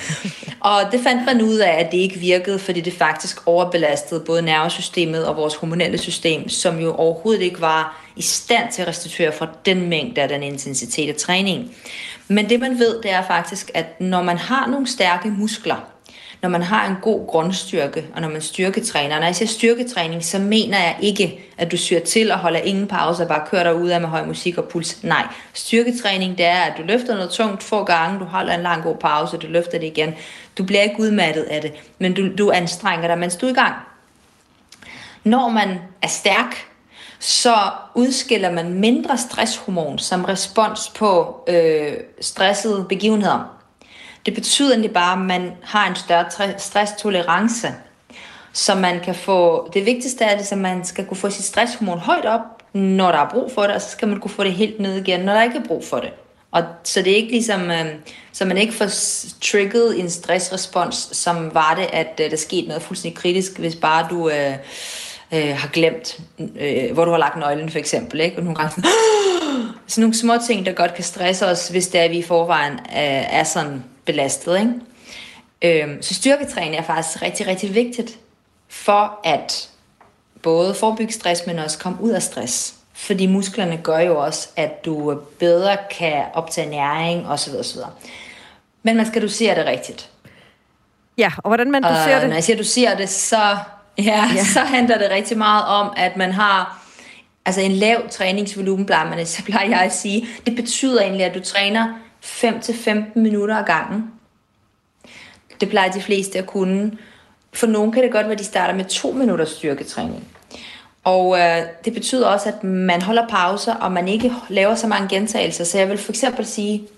og 0.70 0.92
det 0.92 1.00
fandt 1.00 1.26
man 1.26 1.42
ud 1.42 1.56
af, 1.56 1.70
at 1.70 1.92
det 1.92 1.98
ikke 1.98 2.18
virkede, 2.18 2.58
fordi 2.58 2.80
det 2.80 2.92
faktisk 2.92 3.38
overbelastede 3.46 4.20
både 4.20 4.42
nervesystemet 4.42 5.26
og 5.26 5.36
vores 5.36 5.54
hormonelle 5.54 5.98
system, 5.98 6.48
som 6.48 6.78
jo 6.78 6.94
overhovedet 6.94 7.42
ikke 7.42 7.60
var 7.60 8.04
i 8.16 8.22
stand 8.22 8.72
til 8.72 8.82
at 8.82 8.88
restituere 8.88 9.32
fra 9.32 9.48
den 9.66 9.88
mængde 9.88 10.20
af 10.20 10.28
den 10.28 10.42
intensitet 10.42 11.08
af 11.08 11.14
træning. 11.14 11.76
Men 12.28 12.48
det 12.48 12.60
man 12.60 12.78
ved, 12.78 13.02
det 13.02 13.10
er 13.10 13.22
faktisk, 13.26 13.70
at 13.74 14.00
når 14.00 14.22
man 14.22 14.38
har 14.38 14.66
nogle 14.66 14.86
stærke 14.86 15.30
muskler, 15.30 15.76
når 16.42 16.48
man 16.48 16.62
har 16.62 16.86
en 16.88 16.96
god 17.02 17.26
grundstyrke, 17.26 18.06
og 18.14 18.20
når 18.20 18.28
man 18.28 18.40
styrketræner. 18.40 19.18
Når 19.18 19.26
jeg 19.26 19.36
siger 19.36 19.48
styrketræning, 19.48 20.24
så 20.24 20.38
mener 20.38 20.78
jeg 20.78 20.96
ikke, 21.00 21.44
at 21.58 21.72
du 21.72 21.76
syr 21.76 22.00
til 22.00 22.32
og 22.32 22.38
holder 22.38 22.60
ingen 22.60 22.86
pause 22.86 23.22
og 23.22 23.28
bare 23.28 23.46
kører 23.50 23.62
dig 23.62 23.74
ud 23.74 23.88
af 23.88 24.00
med 24.00 24.08
høj 24.08 24.26
musik 24.26 24.58
og 24.58 24.64
puls. 24.64 25.04
Nej, 25.04 25.26
styrketræning 25.52 26.38
det 26.38 26.46
er, 26.46 26.60
at 26.60 26.72
du 26.78 26.82
løfter 26.82 27.14
noget 27.14 27.30
tungt 27.30 27.62
få 27.62 27.84
gange, 27.84 28.18
du 28.18 28.24
holder 28.24 28.54
en 28.54 28.62
lang 28.62 28.82
god 28.82 28.96
pause, 28.96 29.36
du 29.36 29.46
løfter 29.46 29.78
det 29.78 29.86
igen. 29.86 30.14
Du 30.58 30.64
bliver 30.64 30.82
ikke 30.82 31.00
udmattet 31.00 31.42
af 31.42 31.60
det, 31.60 31.72
men 31.98 32.14
du, 32.14 32.28
du 32.38 32.50
anstrenger 32.50 33.08
dig, 33.08 33.18
mens 33.18 33.36
du 33.36 33.46
er 33.46 33.50
i 33.50 33.54
gang. 33.54 33.74
Når 35.24 35.48
man 35.48 35.78
er 36.02 36.08
stærk, 36.08 36.66
så 37.18 37.54
udskiller 37.94 38.52
man 38.52 38.74
mindre 38.74 39.18
stresshormon 39.18 39.98
som 39.98 40.24
respons 40.24 40.92
på 40.96 41.40
øh, 41.48 41.92
stressede 42.20 42.86
begivenheder. 42.88 43.57
Det 44.28 44.36
betyder 44.36 44.70
egentlig 44.70 44.92
bare, 44.92 45.12
at 45.12 45.26
man 45.26 45.52
har 45.62 45.88
en 45.88 45.96
større 45.96 46.58
stresstolerance, 46.58 47.68
så 48.52 48.74
man 48.74 49.00
kan 49.00 49.14
få, 49.14 49.70
det 49.74 49.86
vigtigste 49.86 50.24
er, 50.24 50.38
at 50.52 50.58
man 50.58 50.84
skal 50.84 51.06
kunne 51.06 51.16
få 51.16 51.30
sit 51.30 51.44
stresshormon 51.44 51.98
højt 51.98 52.24
op, 52.24 52.40
når 52.72 53.12
der 53.12 53.18
er 53.18 53.28
brug 53.30 53.52
for 53.52 53.62
det, 53.62 53.70
og 53.70 53.80
så 53.82 53.90
skal 53.90 54.08
man 54.08 54.20
kunne 54.20 54.30
få 54.30 54.44
det 54.44 54.52
helt 54.52 54.80
ned 54.80 54.96
igen, 54.96 55.20
når 55.20 55.32
der 55.32 55.42
ikke 55.42 55.58
er 55.58 55.64
brug 55.64 55.84
for 55.84 55.96
det. 55.96 56.10
Og 56.50 56.62
så 56.84 57.02
det 57.02 57.12
er 57.12 57.16
ikke 57.16 57.30
ligesom, 57.30 57.70
øh, 57.70 57.86
så 58.32 58.44
man 58.44 58.58
ikke 58.58 58.72
får 58.72 58.88
trigget 59.40 60.00
en 60.00 60.10
stressrespons, 60.10 61.08
som 61.12 61.54
var 61.54 61.74
det, 61.74 61.88
at 61.92 62.20
øh, 62.24 62.30
der 62.30 62.36
skete 62.36 62.68
noget 62.68 62.82
fuldstændig 62.82 63.18
kritisk, 63.18 63.58
hvis 63.58 63.76
bare 63.76 64.06
du 64.10 64.30
øh, 64.30 64.54
øh, 65.32 65.56
har 65.56 65.68
glemt, 65.68 66.20
øh, 66.60 66.92
hvor 66.92 67.04
du 67.04 67.10
har 67.10 67.18
lagt 67.18 67.38
nøglen 67.38 67.70
for 67.70 67.78
eksempel, 67.78 68.20
ikke? 68.20 68.36
og 68.36 68.42
nogle 68.42 68.56
gange 68.56 68.70
sådan, 68.70 68.90
sådan 69.86 70.02
nogle 70.02 70.16
små 70.16 70.34
ting, 70.46 70.66
der 70.66 70.72
godt 70.72 70.94
kan 70.94 71.04
stresse 71.04 71.46
os, 71.46 71.68
hvis 71.68 71.88
det 71.88 72.00
er, 72.00 72.04
at 72.04 72.10
vi 72.10 72.18
i 72.18 72.22
forvejen 72.22 72.72
øh, 72.72 73.34
er 73.38 73.44
sådan 73.44 73.84
belastet. 74.08 74.58
Ikke? 74.58 75.84
Øhm, 75.84 76.02
så 76.02 76.14
styrketræning 76.14 76.76
er 76.76 76.82
faktisk 76.82 77.22
rigtig, 77.22 77.46
rigtig 77.46 77.74
vigtigt 77.74 78.18
for 78.68 79.20
at 79.24 79.68
både 80.42 80.74
forebygge 80.74 81.12
stress, 81.12 81.46
men 81.46 81.58
også 81.58 81.78
komme 81.78 82.02
ud 82.02 82.10
af 82.10 82.22
stress. 82.22 82.74
Fordi 82.94 83.26
musklerne 83.26 83.76
gør 83.82 83.98
jo 83.98 84.18
også, 84.18 84.48
at 84.56 84.84
du 84.84 85.20
bedre 85.38 85.76
kan 85.98 86.24
optage 86.34 86.70
næring 86.70 87.28
osv. 87.28 87.54
osv. 87.54 87.80
Men 88.82 88.96
man 88.96 89.06
skal 89.06 89.22
dosere 89.22 89.54
det 89.54 89.66
rigtigt. 89.66 90.10
Ja, 91.18 91.30
og 91.36 91.48
hvordan 91.48 91.70
man 91.70 91.82
doserer 91.82 92.16
og 92.16 92.20
det? 92.20 92.28
Når 92.28 92.36
jeg 92.36 92.44
siger 92.44 92.56
dosere 92.56 92.96
det, 92.96 93.08
så, 93.08 93.56
ja, 93.98 94.30
ja. 94.34 94.44
så 94.54 94.60
handler 94.60 94.98
det 94.98 95.10
rigtig 95.10 95.38
meget 95.38 95.64
om, 95.64 95.92
at 95.96 96.16
man 96.16 96.32
har 96.32 96.84
altså 97.46 97.60
en 97.60 97.72
lav 97.72 98.08
træningsvolumen, 98.10 98.86
plejer, 98.86 99.10
man, 99.10 99.26
så 99.26 99.44
plejer 99.44 99.68
jeg 99.68 99.80
at 99.80 99.92
sige. 99.92 100.28
Det 100.46 100.56
betyder 100.56 101.02
egentlig, 101.02 101.24
at 101.26 101.34
du 101.34 101.40
træner 101.40 101.94
5-15 102.24 103.18
minutter 103.18 103.56
ad 103.56 103.64
gangen. 103.64 104.12
Det 105.60 105.68
plejer 105.68 105.90
de 105.90 106.00
fleste 106.00 106.38
at 106.38 106.46
kunne. 106.46 106.98
For 107.52 107.66
nogen 107.66 107.92
kan 107.92 108.02
det 108.02 108.12
godt 108.12 108.26
være, 108.26 108.32
at 108.32 108.38
de 108.38 108.44
starter 108.44 108.74
med 108.74 108.84
2 108.84 109.12
minutters 109.12 109.50
styrketræning. 109.50 110.28
Og 111.04 111.38
øh, 111.38 111.62
det 111.84 111.94
betyder 111.94 112.28
også, 112.28 112.48
at 112.48 112.64
man 112.64 113.02
holder 113.02 113.28
pauser, 113.28 113.74
og 113.74 113.92
man 113.92 114.08
ikke 114.08 114.32
laver 114.48 114.74
så 114.74 114.86
mange 114.86 115.08
gentagelser. 115.08 115.64
Så 115.64 115.78
jeg 115.78 115.88
vil 115.88 115.98
for 115.98 116.12
eksempel 116.12 116.46
sige 116.46 116.88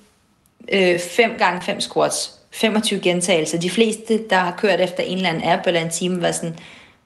øh, 0.72 0.98
5 0.98 1.30
gange 1.38 1.62
5 1.62 1.80
squats, 1.80 2.34
25 2.50 3.00
gentagelser. 3.00 3.58
De 3.58 3.70
fleste, 3.70 4.28
der 4.30 4.36
har 4.36 4.54
kørt 4.58 4.80
efter 4.80 5.02
en 5.02 5.16
eller 5.16 5.28
anden 5.28 5.48
app 5.48 5.66
eller 5.66 5.80
en 5.80 5.90
time, 5.90 6.22
var 6.22 6.32
sådan, 6.32 6.58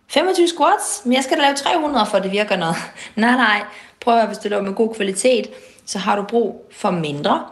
25 0.09 0.49
squats? 0.49 1.03
Men 1.05 1.13
jeg 1.13 1.25
skal 1.25 1.37
da 1.37 1.43
lave 1.43 1.55
300, 1.55 2.07
for 2.11 2.19
det 2.19 2.33
virker 2.33 2.57
noget. 2.57 2.77
nej, 3.17 3.37
nej. 3.37 3.63
Prøv 4.01 4.15
at 4.15 4.21
høre, 4.21 4.29
hvis 4.29 4.39
du 4.39 4.49
laver 4.49 4.63
med 4.63 4.75
god 4.75 4.95
kvalitet, 4.95 5.51
så 5.87 5.99
har 5.99 6.17
du 6.17 6.23
brug 6.23 6.71
for 6.73 6.91
mindre. 6.91 7.45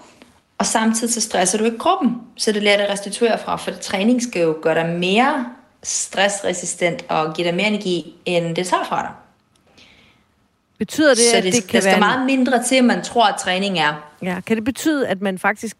Og 0.62 0.66
samtidig 0.66 1.14
så 1.14 1.20
stresser 1.20 1.58
du 1.58 1.64
ikke 1.64 1.78
kroppen, 1.78 2.16
så 2.36 2.52
det 2.52 2.62
lader 2.62 2.76
dig 2.76 2.90
restituere 2.90 3.38
fra, 3.38 3.56
for 3.56 3.70
træning 3.70 4.22
skal 4.22 4.42
jo 4.42 4.56
gøre 4.62 4.74
dig 4.74 4.98
mere 4.98 5.46
stressresistent 5.82 7.04
og 7.08 7.34
give 7.34 7.46
dig 7.46 7.54
mere 7.54 7.66
energi, 7.66 8.14
end 8.24 8.56
det 8.56 8.66
tager 8.66 8.84
fra 8.84 9.02
dig. 9.02 9.10
Betyder 10.78 11.08
det, 11.08 11.24
så 11.30 11.36
at 11.36 11.44
det, 11.44 11.52
det 11.52 11.62
der 11.62 11.68
kan 11.68 11.82
skal 11.82 11.90
være... 11.90 11.98
meget 11.98 12.26
mindre 12.26 12.62
til, 12.62 12.84
man 12.84 13.04
tror, 13.04 13.26
at 13.26 13.34
træning 13.40 13.78
er. 13.78 14.12
Ja, 14.22 14.40
kan 14.40 14.56
det 14.56 14.64
betyde, 14.64 15.08
at 15.08 15.20
man 15.20 15.38
faktisk 15.38 15.76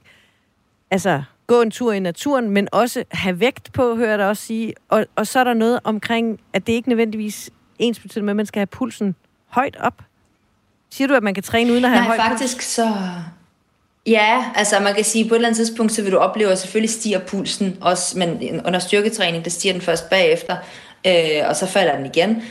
altså, 0.90 1.22
gå 1.46 1.62
en 1.62 1.70
tur 1.70 1.92
i 1.92 2.00
naturen, 2.00 2.50
men 2.50 2.68
også 2.72 3.04
have 3.10 3.40
vægt 3.40 3.72
på, 3.72 3.96
hører 3.96 4.16
dig 4.16 4.28
også 4.28 4.42
sige. 4.42 4.74
Og, 4.88 5.06
og 5.16 5.26
så 5.26 5.38
er 5.40 5.44
der 5.44 5.54
noget 5.54 5.80
omkring, 5.84 6.40
at 6.52 6.66
det 6.66 6.72
ikke 6.72 6.88
nødvendigvis 6.88 7.50
ens 7.78 8.00
betyder 8.00 8.24
med, 8.24 8.30
at 8.32 8.36
man 8.36 8.46
skal 8.46 8.60
have 8.60 8.66
pulsen 8.66 9.14
højt 9.46 9.76
op. 9.80 10.02
Siger 10.90 11.08
du, 11.08 11.14
at 11.14 11.22
man 11.22 11.34
kan 11.34 11.42
træne 11.42 11.72
uden 11.72 11.84
at 11.84 11.90
have 11.90 12.00
Nej, 12.00 12.16
høj 12.16 12.28
faktisk 12.28 12.56
puls? 12.56 12.64
så... 12.64 12.88
Ja, 14.06 14.44
altså 14.54 14.80
man 14.80 14.94
kan 14.94 15.04
sige, 15.04 15.24
at 15.24 15.28
på 15.28 15.34
et 15.34 15.38
eller 15.38 15.48
andet 15.48 15.56
tidspunkt, 15.56 15.92
så 15.92 16.02
vil 16.02 16.12
du 16.12 16.18
opleve, 16.18 16.52
at 16.52 16.58
selvfølgelig 16.58 16.90
stiger 16.90 17.18
pulsen 17.18 17.78
også, 17.80 18.18
men 18.18 18.60
under 18.66 18.78
styrketræning, 18.78 19.44
der 19.44 19.50
stiger 19.50 19.72
den 19.72 19.82
først 19.82 20.10
bagefter, 20.10 20.56
øh, 21.06 21.48
og 21.48 21.56
så 21.56 21.66
falder 21.66 21.96
den 21.96 22.06
igen. 22.06 22.42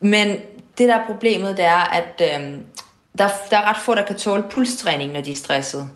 Men 0.00 0.28
det 0.78 0.88
der 0.88 0.94
er 0.94 1.06
problemet, 1.06 1.56
det 1.56 1.64
er, 1.64 1.92
at 1.94 2.20
øh, 2.20 2.58
der, 3.18 3.28
der 3.50 3.56
er 3.56 3.70
ret 3.70 3.76
få, 3.76 3.94
der 3.94 4.04
kan 4.04 4.16
tåle 4.16 4.44
pulstræning, 4.50 5.12
når 5.12 5.20
de 5.20 5.32
er 5.32 5.36
stresset. 5.36 5.88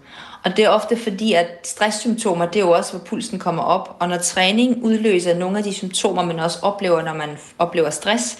Og 0.44 0.56
det 0.56 0.64
er 0.64 0.68
ofte 0.68 0.96
fordi, 0.96 1.32
at 1.32 1.46
stresssymptomer, 1.64 2.46
det 2.46 2.56
er 2.56 2.64
jo 2.64 2.70
også, 2.70 2.92
hvor 2.92 3.04
pulsen 3.04 3.38
kommer 3.38 3.62
op. 3.62 3.96
Og 4.00 4.08
når 4.08 4.18
træning 4.18 4.84
udløser 4.84 5.34
nogle 5.34 5.58
af 5.58 5.64
de 5.64 5.74
symptomer, 5.74 6.24
man 6.24 6.40
også 6.40 6.58
oplever, 6.62 7.02
når 7.02 7.14
man 7.14 7.38
oplever 7.58 7.90
stress, 7.90 8.38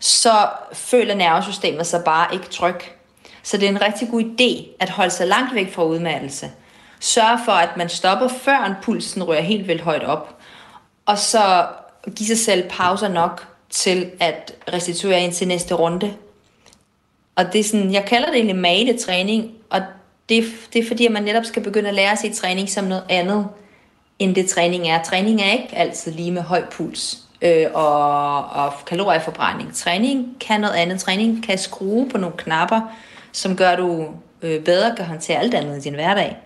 så 0.00 0.48
føler 0.72 1.14
nervesystemet 1.14 1.86
sig 1.86 2.04
bare 2.04 2.34
ikke 2.34 2.46
tryg. 2.46 2.99
Så 3.50 3.56
det 3.56 3.66
er 3.66 3.70
en 3.70 3.82
rigtig 3.82 4.08
god 4.10 4.22
idé 4.22 4.76
at 4.80 4.90
holde 4.90 5.10
sig 5.10 5.26
langt 5.26 5.54
væk 5.54 5.72
fra 5.72 5.84
udmattelse. 5.84 6.50
Sørg 7.00 7.38
for, 7.44 7.52
at 7.52 7.76
man 7.76 7.88
stopper, 7.88 8.28
før 8.28 8.76
pulsen 8.82 9.22
rører 9.22 9.40
helt 9.40 9.68
vildt 9.68 9.82
højt 9.82 10.04
op. 10.04 10.38
Og 11.06 11.18
så 11.18 11.66
give 12.16 12.26
sig 12.26 12.38
selv 12.38 12.68
pauser 12.70 13.08
nok 13.08 13.46
til 13.70 14.10
at 14.20 14.54
restituere 14.72 15.20
ind 15.20 15.32
til 15.32 15.48
næste 15.48 15.74
runde. 15.74 16.14
Og 17.36 17.52
det 17.52 17.58
er 17.58 17.64
sådan, 17.64 17.92
jeg 17.92 18.04
kalder 18.04 18.26
det 18.26 18.36
egentlig 18.36 18.56
maletræning, 18.56 19.52
og 19.70 19.80
det, 20.28 20.44
det 20.72 20.82
er 20.82 20.88
fordi, 20.88 21.06
at 21.06 21.12
man 21.12 21.22
netop 21.22 21.44
skal 21.44 21.62
begynde 21.62 21.88
at 21.88 21.94
lære 21.94 22.16
sig 22.16 22.34
træning 22.34 22.68
som 22.68 22.84
noget 22.84 23.04
andet, 23.08 23.46
end 24.18 24.34
det 24.34 24.48
træning 24.48 24.88
er. 24.88 25.02
Træning 25.02 25.42
er 25.42 25.52
ikke 25.52 25.76
altid 25.76 26.12
lige 26.12 26.32
med 26.32 26.42
høj 26.42 26.62
puls 26.70 27.18
øh, 27.42 27.66
og, 27.74 28.44
og 28.44 28.72
kalorieforbrænding. 28.86 29.74
Træning 29.74 30.36
kan 30.40 30.60
noget 30.60 30.74
andet. 30.74 31.00
Træning 31.00 31.44
kan 31.44 31.58
skrue 31.58 32.08
på 32.08 32.18
nogle 32.18 32.36
knapper, 32.36 32.80
som 33.32 33.56
gør, 33.56 33.68
at 33.68 33.78
du 33.78 34.06
øh, 34.42 34.64
bedre 34.64 34.96
kan 34.96 35.04
håndtere 35.04 35.38
alt 35.38 35.54
andet 35.54 35.76
i 35.76 35.80
din 35.80 35.94
hverdag. 35.94 36.36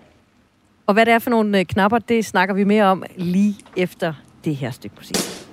Og 0.87 0.93
hvad 0.93 1.05
det 1.05 1.13
er 1.13 1.19
for 1.19 1.29
nogle 1.29 1.59
øh, 1.59 1.65
knapper, 1.65 1.99
det 1.99 2.25
snakker 2.25 2.55
vi 2.55 2.63
mere 2.63 2.83
om 2.83 3.03
lige 3.15 3.55
efter 3.77 4.13
det 4.45 4.55
her 4.55 4.71
stykke 4.71 4.95
musik. 4.97 5.44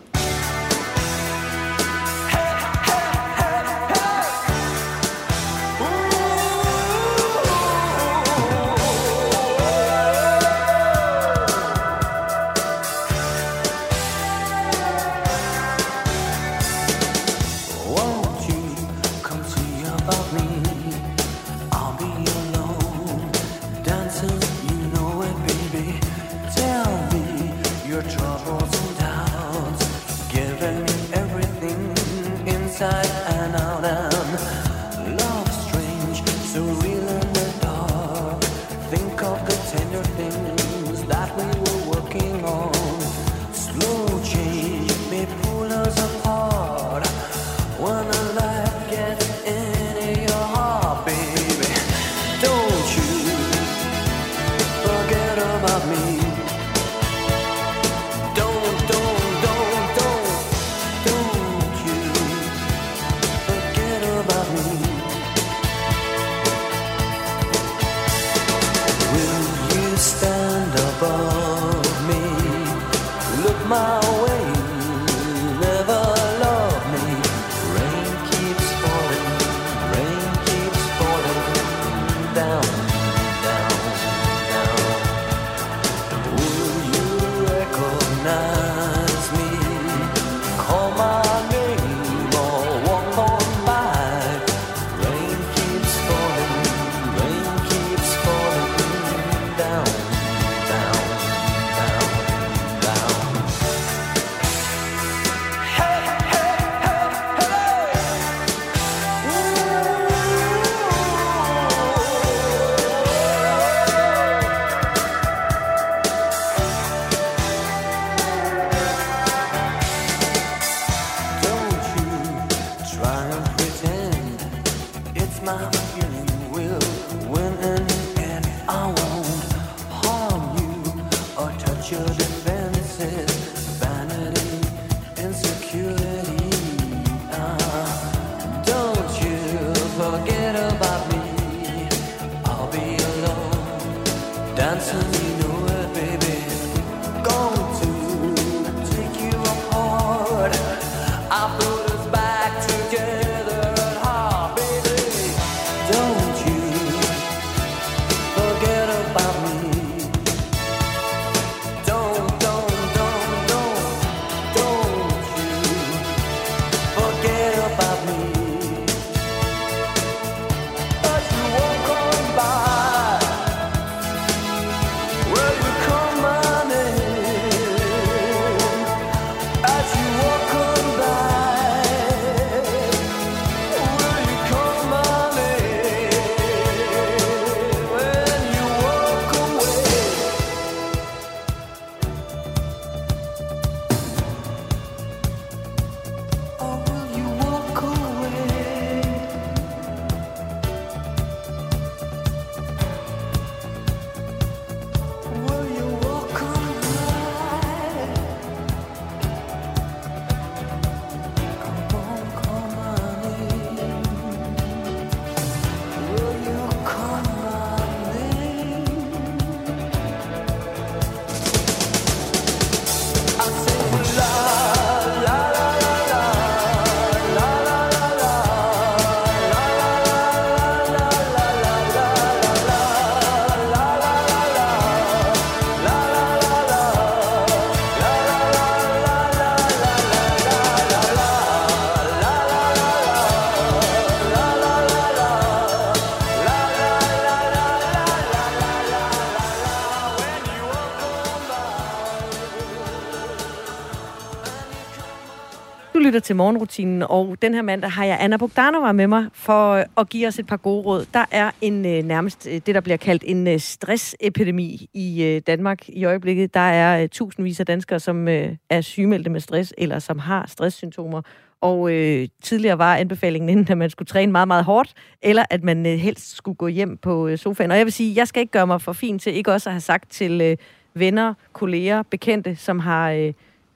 Til 256.22 256.36
morgenrutinen, 256.36 257.02
og 257.08 257.36
den 257.42 257.54
her 257.54 257.62
mandag 257.62 257.90
har 257.90 258.04
jeg 258.04 258.18
Anna 258.20 258.36
Bogdanova 258.36 258.92
med 258.92 259.06
mig 259.06 259.26
for 259.32 259.72
øh, 259.72 259.84
at 259.96 260.08
give 260.08 260.28
os 260.28 260.38
et 260.38 260.46
par 260.46 260.56
gode 260.56 260.82
råd. 260.82 261.06
Der 261.14 261.24
er 261.30 261.50
en 261.60 261.86
øh, 261.86 262.02
nærmest 262.02 262.48
øh, 262.50 262.60
det, 262.66 262.74
der 262.74 262.80
bliver 262.80 262.96
kaldt 262.96 263.24
en 263.26 263.58
stressepidemi 263.58 264.88
i 264.94 265.40
Danmark 265.46 265.88
i 265.88 266.04
øjeblikket. 266.04 266.54
Der 266.54 266.60
er 266.60 267.06
tusindvis 267.06 267.60
af 267.60 267.66
danskere, 267.66 268.00
som 268.00 268.28
er 268.70 268.80
sygemeldte 268.80 269.30
med 269.30 269.40
stress, 269.40 269.74
eller 269.78 269.98
som 269.98 270.18
har 270.18 270.46
stresssymptomer. 270.48 271.22
Og 271.60 271.92
øh, 271.92 272.28
tidligere 272.42 272.78
var 272.78 272.96
anbefalingen 272.96 273.48
inden, 273.48 273.72
at 273.72 273.78
man 273.78 273.90
skulle 273.90 274.06
træne 274.06 274.32
meget, 274.32 274.48
meget 274.48 274.64
hårdt, 274.64 274.94
eller 275.22 275.44
at 275.50 275.62
man 275.64 275.86
øh, 275.86 275.98
helst 275.98 276.36
skulle 276.36 276.56
gå 276.56 276.66
hjem 276.66 276.96
på 276.96 277.28
øh, 277.28 277.38
sofaen. 277.38 277.70
Og 277.70 277.76
jeg 277.76 277.86
vil 277.86 277.92
sige, 277.92 278.16
jeg 278.16 278.28
skal 278.28 278.40
ikke 278.40 278.52
gøre 278.52 278.66
mig 278.66 278.80
for 278.80 278.92
fin 278.92 279.18
til 279.18 279.36
ikke 279.36 279.52
også 279.52 279.68
at 279.70 279.74
have 279.74 279.80
sagt 279.80 280.10
til 280.10 280.40
øh, 280.40 280.56
venner, 280.94 281.34
kolleger, 281.52 282.02
bekendte, 282.02 282.56
som 282.56 282.78
har... 282.78 283.10
Øh, 283.10 283.32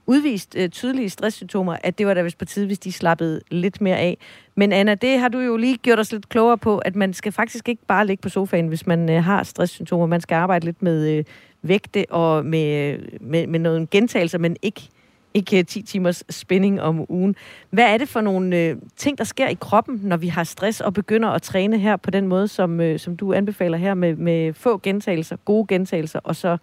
udvist 0.06 0.56
øh, 0.58 0.68
tydelige 0.68 1.10
stresssymptomer, 1.10 1.76
at 1.84 1.98
det 1.98 2.06
var 2.06 2.14
da 2.14 2.22
vist 2.22 2.38
på 2.38 2.44
tide, 2.44 2.66
hvis 2.66 2.78
de 2.78 2.92
slappede 2.92 3.40
lidt 3.50 3.80
mere 3.80 3.96
af. 3.96 4.18
Men 4.54 4.72
Anna, 4.72 4.94
det 4.94 5.18
har 5.18 5.28
du 5.28 5.38
jo 5.38 5.56
lige 5.56 5.76
gjort 5.76 5.98
os 5.98 6.12
lidt 6.12 6.28
klogere 6.28 6.58
på, 6.58 6.78
at 6.78 6.96
man 6.96 7.12
skal 7.12 7.32
faktisk 7.32 7.68
ikke 7.68 7.86
bare 7.86 8.06
ligge 8.06 8.22
på 8.22 8.28
sofaen, 8.28 8.68
hvis 8.68 8.86
man 8.86 9.10
øh, 9.10 9.24
har 9.24 9.42
stresssymptomer. 9.42 10.06
Man 10.06 10.20
skal 10.20 10.34
arbejde 10.34 10.64
lidt 10.64 10.82
med 10.82 11.08
øh, 11.08 11.24
vægte 11.62 12.04
og 12.10 12.46
med, 12.46 12.92
øh, 12.92 12.98
med, 13.20 13.46
med 13.46 13.60
nogle 13.60 13.86
gentagelser, 13.90 14.38
men 14.38 14.56
ikke, 14.62 14.88
ikke 15.34 15.58
øh, 15.58 15.64
10 15.64 15.82
timers 15.82 16.24
spænding 16.30 16.82
om 16.82 17.06
ugen. 17.08 17.36
Hvad 17.70 17.84
er 17.84 17.98
det 17.98 18.08
for 18.08 18.20
nogle 18.20 18.56
øh, 18.56 18.76
ting, 18.96 19.18
der 19.18 19.24
sker 19.24 19.48
i 19.48 19.56
kroppen, 19.60 20.00
når 20.02 20.16
vi 20.16 20.28
har 20.28 20.44
stress 20.44 20.80
og 20.80 20.94
begynder 20.94 21.28
at 21.28 21.42
træne 21.42 21.78
her 21.78 21.96
på 21.96 22.10
den 22.10 22.28
måde, 22.28 22.48
som, 22.48 22.80
øh, 22.80 22.98
som 22.98 23.16
du 23.16 23.32
anbefaler 23.32 23.78
her 23.78 23.94
med, 23.94 24.16
med 24.16 24.52
få 24.52 24.78
gentagelser, 24.82 25.36
gode 25.36 25.66
gentagelser 25.66 26.20
og 26.24 26.36
så 26.36 26.56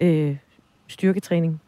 øh, 0.00 0.36
styrketræning? 0.88 1.60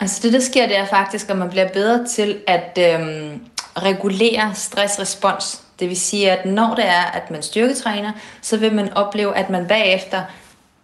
Altså 0.00 0.20
det, 0.22 0.32
der 0.32 0.40
sker, 0.40 0.66
det 0.66 0.76
er 0.76 0.86
faktisk, 0.86 1.30
at 1.30 1.36
man 1.36 1.50
bliver 1.50 1.68
bedre 1.68 2.06
til 2.06 2.38
at 2.46 2.78
øhm, 2.80 3.40
regulere 3.76 4.54
stressrespons. 4.54 5.62
Det 5.80 5.88
vil 5.88 6.00
sige, 6.00 6.30
at 6.30 6.46
når 6.46 6.74
det 6.74 6.86
er, 6.86 7.02
at 7.02 7.30
man 7.30 7.42
styrketræner, 7.42 8.12
så 8.42 8.56
vil 8.56 8.74
man 8.74 8.92
opleve, 8.92 9.36
at 9.36 9.50
man 9.50 9.68
bagefter 9.68 10.22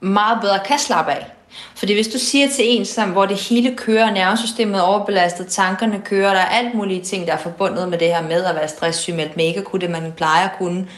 meget 0.01 0.39
bedre 0.41 0.59
kan 0.67 0.79
slappe 0.79 1.13
af. 1.13 1.27
Fordi 1.75 1.95
hvis 1.95 2.09
du 2.09 2.19
siger 2.19 2.49
til 2.49 2.65
en, 2.69 2.85
som, 2.85 3.11
hvor 3.11 3.27
det 3.27 3.37
hele 3.37 3.77
kører, 3.77 4.11
nervesystemet 4.11 4.77
er 4.77 4.83
overbelastet, 4.83 5.47
tankerne 5.47 6.03
kører, 6.05 6.35
der 6.35 6.41
er 6.41 6.49
alt 6.49 6.75
mulige 6.75 7.03
ting, 7.03 7.27
der 7.27 7.33
er 7.33 7.39
forbundet 7.39 7.89
med 7.89 7.99
det 7.99 8.09
her 8.09 8.23
med 8.23 8.45
at 8.45 8.55
være 8.55 8.69
stresssygemeldt, 8.69 9.37
med 9.37 9.45
ikke 9.45 9.63
kunne 9.63 9.81
det, 9.81 9.91
man 9.91 10.13
plejer 10.17 10.49
at 10.49 10.59
kunne, 10.59 10.89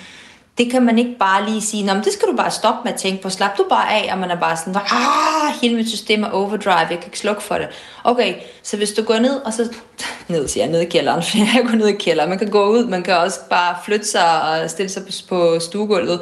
det 0.58 0.70
kan 0.70 0.82
man 0.82 0.98
ikke 0.98 1.16
bare 1.18 1.50
lige 1.50 1.60
sige, 1.60 1.86
Nå, 1.86 1.94
men 1.94 2.04
det 2.04 2.12
skal 2.12 2.28
du 2.28 2.36
bare 2.36 2.50
stoppe 2.50 2.80
med 2.84 2.92
at 2.92 2.98
tænke 2.98 3.22
på. 3.22 3.30
Slap 3.30 3.58
du 3.58 3.66
bare 3.68 3.92
af, 3.92 4.12
og 4.12 4.18
man 4.18 4.30
er 4.30 4.36
bare 4.36 4.56
sådan, 4.56 4.76
ah, 4.76 5.54
hele 5.62 5.76
mit 5.76 5.88
system 5.88 6.22
er 6.22 6.30
overdrive, 6.30 6.76
jeg 6.76 6.88
kan 6.88 7.02
ikke 7.06 7.18
slukke 7.18 7.42
for 7.42 7.54
det. 7.54 7.68
Okay, 8.04 8.34
så 8.62 8.76
hvis 8.76 8.92
du 8.92 9.02
går 9.02 9.18
ned, 9.18 9.36
og 9.36 9.52
så 9.52 9.68
ned, 10.28 10.48
siger 10.48 10.64
jeg, 10.64 10.72
ned 10.72 10.80
i 10.80 10.84
kælderen, 10.84 11.22
for 11.22 11.36
jeg 11.56 11.64
går 11.70 11.76
ned 11.76 11.86
i 11.86 11.96
kælderen. 11.96 12.28
Man 12.28 12.38
kan 12.38 12.50
gå 12.50 12.66
ud, 12.66 12.86
man 12.86 13.02
kan 13.02 13.16
også 13.16 13.40
bare 13.50 13.76
flytte 13.84 14.06
sig 14.06 14.42
og 14.42 14.70
stille 14.70 14.88
sig 14.88 15.02
på, 15.02 15.10
på 15.28 15.60
stuegulvet, 15.60 16.20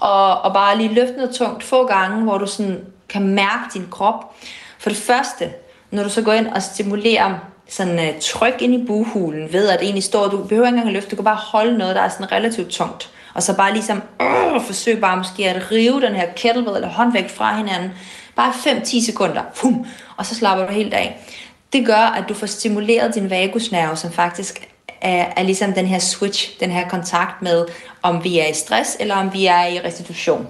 og, 0.00 0.40
og 0.40 0.52
bare 0.52 0.78
lige 0.78 0.94
løfte 0.94 1.16
noget 1.16 1.34
tungt 1.34 1.64
få 1.64 1.86
gange, 1.86 2.22
hvor 2.22 2.38
du 2.38 2.46
sådan 2.46 2.84
kan 3.08 3.28
mærke 3.28 3.64
din 3.74 3.86
krop. 3.90 4.34
For 4.78 4.90
det 4.90 4.98
første, 4.98 5.52
når 5.90 6.02
du 6.02 6.08
så 6.08 6.22
går 6.22 6.32
ind 6.32 6.46
og 6.46 6.62
stimulerer 6.62 7.34
sådan 7.68 7.98
uh, 7.98 8.20
tryk 8.20 8.62
ind 8.62 8.74
i 8.74 8.86
buhulen, 8.86 9.52
ved 9.52 9.68
at 9.68 9.78
det 9.78 9.84
egentlig 9.84 10.04
står, 10.04 10.28
du 10.28 10.44
behøver 10.44 10.66
ikke 10.66 10.68
engang 10.68 10.88
at 10.88 10.92
løfte, 10.92 11.10
du 11.10 11.16
kan 11.16 11.24
bare 11.24 11.36
holde 11.36 11.78
noget, 11.78 11.96
der 11.96 12.02
er 12.02 12.08
sådan 12.08 12.32
relativt 12.32 12.68
tungt. 12.68 13.10
Og 13.34 13.42
så 13.42 13.56
bare 13.56 13.72
ligesom 13.72 14.02
øh, 14.22 14.60
forsøge 14.66 14.96
bare 14.96 15.16
måske 15.16 15.48
at 15.48 15.70
rive 15.70 16.00
den 16.00 16.14
her 16.14 16.26
kettlebell 16.36 16.76
eller 16.76 16.88
håndvægt 16.88 17.30
fra 17.30 17.56
hinanden. 17.56 17.90
Bare 18.36 18.52
5-10 18.52 19.06
sekunder. 19.06 19.42
Fum, 19.54 19.86
og 20.16 20.26
så 20.26 20.34
slapper 20.34 20.66
du 20.66 20.72
helt 20.72 20.94
af. 20.94 21.30
Det 21.72 21.86
gør, 21.86 21.96
at 21.96 22.28
du 22.28 22.34
får 22.34 22.46
stimuleret 22.46 23.14
din 23.14 23.30
vagusnerve, 23.30 23.96
som 23.96 24.12
faktisk 24.12 24.68
er, 25.00 25.32
er 25.36 25.42
ligesom 25.42 25.72
den 25.72 25.86
her 25.86 25.98
switch, 25.98 26.60
den 26.60 26.70
her 26.70 26.88
kontakt 26.88 27.42
med, 27.42 27.66
om 28.02 28.24
vi 28.24 28.38
er 28.38 28.46
i 28.46 28.54
stress, 28.54 28.96
eller 29.00 29.14
om 29.14 29.32
vi 29.32 29.46
er 29.46 29.66
i 29.66 29.80
restitution. 29.80 30.46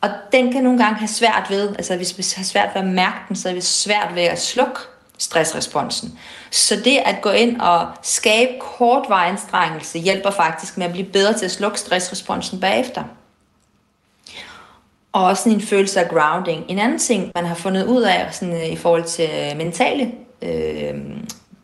Og 0.00 0.10
den 0.32 0.52
kan 0.52 0.62
nogle 0.62 0.78
gange 0.78 0.98
have 0.98 1.08
svært 1.08 1.46
ved, 1.50 1.68
altså 1.68 1.96
hvis 1.96 2.18
vi 2.18 2.24
har 2.36 2.44
svært 2.44 2.68
ved 2.74 2.82
at 2.82 2.88
mærke 2.88 3.16
den, 3.28 3.36
så 3.36 3.48
er 3.48 3.52
det 3.52 3.64
svært 3.64 4.14
ved 4.14 4.22
at 4.22 4.42
slukke 4.42 4.80
stressresponsen. 5.20 6.18
Så 6.50 6.76
det 6.84 6.98
at 7.04 7.16
gå 7.22 7.30
ind 7.30 7.60
og 7.60 7.88
skabe 8.02 8.52
kortvarig 8.60 9.30
anstrengelse 9.30 9.98
hjælper 9.98 10.30
faktisk 10.30 10.78
med 10.78 10.86
at 10.86 10.92
blive 10.92 11.06
bedre 11.06 11.38
til 11.38 11.44
at 11.44 11.50
slukke 11.50 11.80
stressresponsen 11.80 12.60
bagefter. 12.60 13.04
Og 15.12 15.24
også 15.24 15.48
en 15.48 15.60
følelse 15.60 16.00
af 16.00 16.08
grounding. 16.08 16.64
En 16.68 16.78
anden 16.78 16.98
ting, 16.98 17.32
man 17.34 17.46
har 17.46 17.54
fundet 17.54 17.86
ud 17.86 18.02
af 18.02 18.34
sådan, 18.34 18.54
øh, 18.54 18.72
i 18.72 18.76
forhold 18.76 19.04
til 19.04 19.30
øh, 19.34 19.56
mentale 19.56 20.12
øh, 20.42 20.94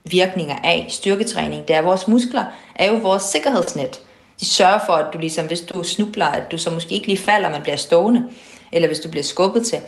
virkninger 0.04 0.56
af 0.64 0.86
styrketræning, 0.88 1.68
det 1.68 1.74
er, 1.74 1.78
at 1.78 1.84
vores 1.84 2.08
muskler 2.08 2.44
er 2.74 2.92
jo 2.92 2.94
vores 2.94 3.22
sikkerhedsnet. 3.22 4.00
De 4.40 4.46
sørger 4.46 4.78
for, 4.86 4.92
at 4.92 5.12
du 5.12 5.18
ligesom, 5.18 5.46
hvis 5.46 5.60
du 5.60 5.82
snubler, 5.82 6.26
at 6.26 6.52
du 6.52 6.58
så 6.58 6.70
måske 6.70 6.94
ikke 6.94 7.06
lige 7.06 7.18
falder, 7.18 7.50
men 7.50 7.62
bliver 7.62 7.76
stående, 7.76 8.24
eller 8.72 8.88
hvis 8.88 9.00
du 9.00 9.10
bliver 9.10 9.24
skubbet 9.24 9.66
til. 9.66 9.78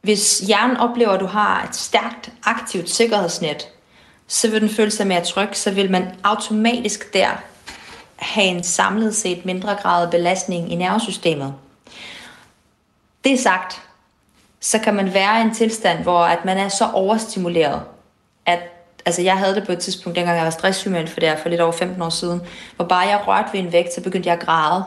Hvis 0.00 0.38
hjernen 0.38 0.76
oplever, 0.76 1.10
at 1.10 1.20
du 1.20 1.26
har 1.26 1.64
et 1.64 1.76
stærkt, 1.76 2.32
aktivt 2.44 2.90
sikkerhedsnet, 2.90 3.68
så 4.26 4.50
vil 4.50 4.60
den 4.60 4.70
føle 4.70 4.90
sig 4.90 5.06
mere 5.06 5.24
tryg, 5.24 5.48
så 5.52 5.70
vil 5.70 5.90
man 5.90 6.14
automatisk 6.22 7.14
der 7.14 7.28
have 8.16 8.46
en 8.46 8.64
samlet 8.64 9.16
set 9.16 9.44
mindre 9.44 9.74
grad 9.82 10.04
af 10.04 10.10
belastning 10.10 10.72
i 10.72 10.74
nervesystemet. 10.74 11.54
Det 13.24 13.40
sagt, 13.40 13.82
så 14.60 14.78
kan 14.78 14.94
man 14.94 15.14
være 15.14 15.38
i 15.38 15.42
en 15.42 15.54
tilstand, 15.54 16.02
hvor 16.02 16.20
at 16.20 16.44
man 16.44 16.58
er 16.58 16.68
så 16.68 16.90
overstimuleret, 16.94 17.82
at 18.46 18.60
altså 19.06 19.22
jeg 19.22 19.38
havde 19.38 19.54
det 19.54 19.66
på 19.66 19.72
et 19.72 19.78
tidspunkt, 19.78 20.16
dengang 20.16 20.36
jeg 20.36 20.44
var 20.44 20.50
stresssygemeldt, 20.50 21.10
for 21.10 21.20
det 21.20 21.38
for 21.42 21.48
lidt 21.48 21.60
over 21.60 21.72
15 21.72 22.02
år 22.02 22.10
siden, 22.10 22.40
hvor 22.76 22.84
bare 22.84 23.08
jeg 23.08 23.20
rørte 23.26 23.48
ved 23.52 23.60
en 23.60 23.72
vægt, 23.72 23.94
så 23.94 24.02
begyndte 24.02 24.28
jeg 24.28 24.36
at 24.36 24.46
græde. 24.46 24.84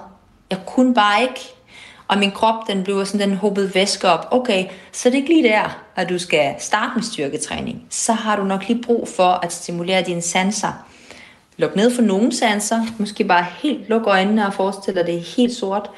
Jeg 0.50 0.60
kunne 0.66 0.94
bare 0.94 1.22
ikke. 1.22 1.54
Og 2.08 2.18
min 2.18 2.32
krop, 2.32 2.68
den 2.68 2.84
bliver 2.84 3.04
sådan, 3.04 3.30
den 3.30 3.38
hobet 3.38 3.76
væske 3.76 4.10
op. 4.10 4.28
Okay, 4.32 4.66
så 4.92 5.10
det 5.10 5.16
er 5.16 5.22
ikke 5.22 5.34
lige 5.34 5.50
der, 5.50 5.84
at 5.96 6.10
du 6.10 6.20
skal 6.20 6.56
starte 6.60 6.92
med 6.96 7.04
styrketræning. 7.04 7.84
Så 7.90 8.14
har 8.14 8.36
du 8.36 8.44
nok 8.44 8.68
lige 8.68 8.84
brug 8.84 9.08
for 9.16 9.40
at 9.44 9.54
stimulere 9.54 10.02
dine 10.02 10.22
sanser. 10.22 10.86
Luk 11.58 11.76
ned 11.76 11.96
for 11.96 12.02
nogle 12.02 12.36
sanser. 12.36 12.86
Måske 13.00 13.24
bare 13.24 13.46
helt 13.64 13.90
luk 13.90 14.08
øjnene 14.08 14.48
og 14.48 14.54
forestil 14.54 14.96
dig, 14.96 15.06
det 15.06 15.16
er 15.16 15.36
helt 15.38 15.54
sort. 15.54 15.90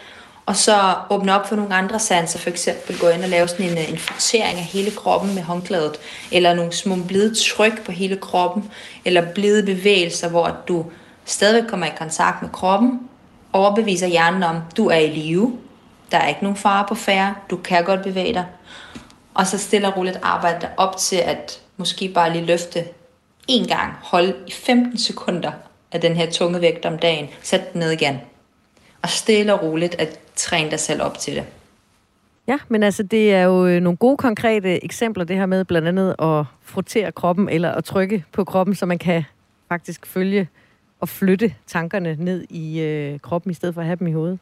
Og 0.45 0.55
så 0.55 0.95
åbne 1.09 1.35
op 1.35 1.47
for 1.47 1.55
nogle 1.55 1.75
andre 1.75 1.99
sanser, 1.99 2.39
for 2.39 2.49
eksempel 2.49 2.99
gå 2.99 3.07
ind 3.07 3.23
og 3.23 3.29
lave 3.29 3.47
sådan 3.47 3.65
en, 3.65 3.77
øh, 3.77 3.91
en 3.91 3.97
fortering 3.97 4.57
af 4.57 4.63
hele 4.63 4.91
kroppen 4.91 5.35
med 5.35 5.43
håndklædet, 5.43 5.99
eller 6.31 6.53
nogle 6.53 6.73
små 6.73 6.95
blide 7.07 7.35
tryk 7.35 7.85
på 7.85 7.91
hele 7.91 8.15
kroppen, 8.17 8.71
eller 9.05 9.33
blide 9.33 9.63
bevægelser, 9.63 10.29
hvor 10.29 10.57
du 10.67 10.85
stadigvæk 11.25 11.69
kommer 11.69 11.85
i 11.85 11.91
kontakt 11.97 12.41
med 12.41 12.49
kroppen, 12.49 12.99
overbeviser 13.53 14.07
hjernen 14.07 14.43
om, 14.43 14.55
du 14.77 14.87
er 14.87 14.97
i 14.97 15.07
live, 15.07 15.57
der 16.11 16.17
er 16.17 16.27
ikke 16.27 16.43
nogen 16.43 16.57
fare 16.57 16.85
på 16.87 16.95
færre, 16.95 17.35
du 17.49 17.57
kan 17.57 17.83
godt 17.83 18.03
bevæge 18.03 18.33
dig, 18.33 18.45
og 19.33 19.47
så 19.47 19.57
stille 19.57 19.87
og 19.87 19.97
roligt 19.97 20.19
arbejde 20.23 20.61
dig 20.61 20.69
op 20.77 20.97
til 20.97 21.15
at 21.15 21.61
måske 21.77 22.11
bare 22.13 22.33
lige 22.33 22.45
løfte 22.45 22.83
en 23.47 23.67
gang, 23.67 23.93
Hold 24.01 24.35
i 24.47 24.51
15 24.51 24.97
sekunder 24.97 25.51
af 25.91 26.01
den 26.01 26.15
her 26.15 26.31
tunge 26.31 26.61
vægt 26.61 26.85
om 26.85 26.97
dagen, 26.97 27.29
sæt 27.41 27.73
den 27.73 27.79
ned 27.79 27.91
igen, 27.91 28.17
og 29.01 29.09
stille 29.09 29.53
og 29.53 29.63
roligt 29.63 29.95
at 29.99 30.19
træne 30.35 30.71
dig 30.71 30.79
selv 30.79 31.01
op 31.01 31.17
til 31.17 31.35
det. 31.35 31.43
Ja, 32.47 32.57
men 32.67 32.83
altså, 32.83 33.03
det 33.03 33.33
er 33.33 33.43
jo 33.43 33.67
øh, 33.67 33.81
nogle 33.81 33.97
gode 33.97 34.17
konkrete 34.17 34.83
eksempler, 34.85 35.23
det 35.23 35.35
her 35.35 35.45
med 35.45 35.65
blandt 35.65 35.87
andet 35.87 36.15
at 36.19 36.45
frotere 36.61 37.11
kroppen, 37.11 37.49
eller 37.49 37.71
at 37.71 37.83
trykke 37.83 38.23
på 38.31 38.43
kroppen, 38.43 38.75
så 38.75 38.85
man 38.85 38.97
kan 38.97 39.23
faktisk 39.69 40.05
følge 40.05 40.49
og 40.99 41.09
flytte 41.09 41.53
tankerne 41.67 42.15
ned 42.19 42.45
i 42.49 42.81
øh, 42.81 43.19
kroppen, 43.19 43.51
i 43.51 43.53
stedet 43.53 43.73
for 43.73 43.81
at 43.81 43.87
have 43.87 43.95
dem 43.95 44.07
i 44.07 44.11
hovedet. 44.11 44.39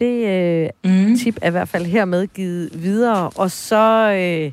Det 0.00 0.26
øh, 0.26 0.70
mm. 0.84 1.16
tip 1.16 1.38
er 1.42 1.48
i 1.48 1.50
hvert 1.50 1.68
fald 1.68 1.84
hermed 1.86 2.26
givet 2.26 2.82
videre. 2.82 3.30
Og 3.36 3.50
så 3.50 3.76
øh, 4.10 4.52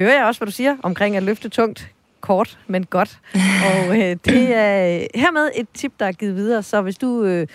hører 0.00 0.16
jeg 0.16 0.24
også, 0.26 0.38
hvad 0.40 0.46
du 0.46 0.52
siger 0.52 0.76
omkring 0.82 1.16
at 1.16 1.22
løfte 1.22 1.48
tungt. 1.48 1.90
Kort, 2.20 2.58
men 2.66 2.84
godt. 2.84 3.18
Og 3.68 3.96
øh, 3.96 4.16
det 4.24 4.54
er 4.54 5.06
hermed 5.14 5.50
et 5.56 5.66
tip, 5.74 5.92
der 6.00 6.06
er 6.06 6.12
givet 6.12 6.36
videre. 6.36 6.62
Så 6.62 6.82
hvis 6.82 6.98
du 6.98 7.24
øh, 7.24 7.46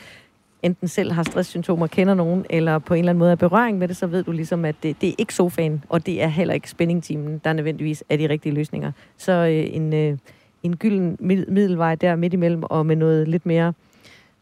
enten 0.64 0.88
selv 0.88 1.12
har 1.12 1.24
stresssymptomer, 1.24 1.88
kender 1.88 2.14
nogen, 2.14 2.46
eller 2.50 2.80
på 2.80 2.94
en 2.94 3.00
eller 3.00 3.10
anden 3.10 3.20
måde 3.20 3.32
er 3.32 3.36
berøring 3.36 3.78
med 3.78 3.88
det, 3.88 3.98
så 3.98 4.08
ved 4.08 4.24
du 4.24 4.32
ligesom, 4.32 4.66
at 4.66 4.76
det, 4.84 5.02
det 5.02 5.10
er 5.10 5.14
ikke 5.18 5.34
sofaen, 5.34 5.84
og 5.90 6.06
det 6.06 6.22
er 6.22 6.28
heller 6.28 6.54
ikke 6.54 6.70
spændingtimen, 6.70 7.42
der 7.44 7.54
nødvendigvis 7.54 8.04
er 8.10 8.18
de 8.18 8.30
rigtige 8.30 8.54
løsninger. 8.54 8.92
Så 9.18 9.32
øh, 9.32 9.76
en, 9.76 9.94
øh, 9.94 10.18
en 10.64 10.78
gylden 10.78 11.18
mid- 11.20 11.46
middelvej 11.52 11.96
der 11.96 12.16
midt 12.16 12.34
imellem, 12.34 12.64
og 12.64 12.86
med 12.86 12.96
noget 12.96 13.28
lidt 13.28 13.46
mere 13.46 13.74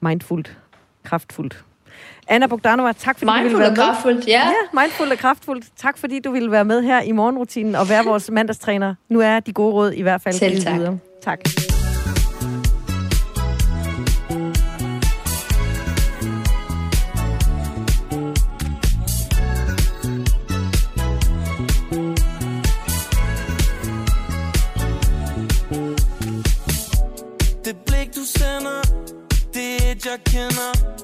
mindfuldt, 0.02 0.58
kraftfuldt. 1.04 1.63
Anna 2.30 2.48
Bogdanova, 2.48 2.92
tak 2.92 3.20
fordi 3.20 3.32
mindful 3.32 3.52
du 3.52 3.58
ville 3.58 3.62
være 3.62 3.70
med. 3.70 3.78
Mindful 3.78 3.86
og 3.86 3.94
kraftfuldt, 3.94 4.28
ja. 4.28 4.42
ja. 4.74 4.82
mindful 4.82 5.12
og 5.12 5.18
kraftfuldt. 5.18 5.66
Tak 5.78 5.98
fordi 5.98 6.20
du 6.20 6.32
ville 6.32 6.52
være 6.52 6.66
med 6.66 6.82
her 6.82 7.02
i 7.02 7.12
morgenrutinen 7.12 7.76
og 7.76 7.90
være 7.90 8.06
vores 8.06 8.32
mandagstræner. 8.32 8.96
Nu 9.10 9.20
er 9.22 9.40
de 9.40 9.54
gode 9.54 9.74
råd 9.74 9.92
i 9.92 10.02
hvert 10.02 10.22
fald. 10.22 10.40
givet. 10.40 10.74
Videre. 10.74 11.00
Tak. 11.24 11.40
Det 27.66 27.76
blik 27.86 28.16
du 28.16 28.22
sender, 28.26 28.82
det 29.54 29.88
er 29.88 29.92
et 29.92 30.06
jeg 30.06 30.20
kender 30.26 30.98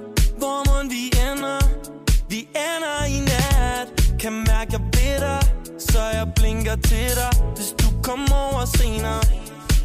kan 4.24 4.34
mærke, 4.34 4.72
jeg 4.72 4.82
ved 4.82 5.20
dig 5.20 5.42
Så 5.80 6.02
jeg 6.14 6.28
blinker 6.36 6.76
til 6.76 7.10
dig. 7.20 7.32
Hvis 7.56 7.72
du 7.82 7.88
kommer 8.04 8.36
over 8.36 8.66
senere 8.66 9.22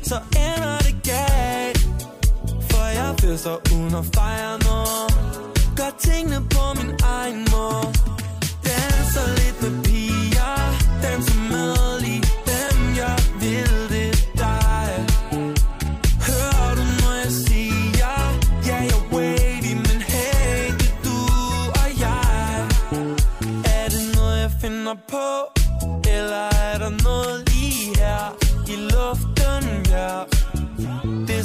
Så 0.03 0.17
ender 0.47 0.79
det 0.79 0.97
galt. 1.11 1.89
For 2.71 2.85
jeg 2.99 3.15
fester 3.21 3.57
uden 3.75 3.95
at 3.95 4.05
fejre 4.15 4.59
noget 4.69 5.09
Gør 5.77 5.91
tingene 5.99 6.41
på 6.51 6.65
min 6.79 6.93
egen 7.03 7.39
måde. 7.53 7.89
Danser 8.67 9.27
lidt 9.39 9.63
med 9.63 9.85
piger 9.85 10.57
Danser 11.03 11.41
med 11.53 11.78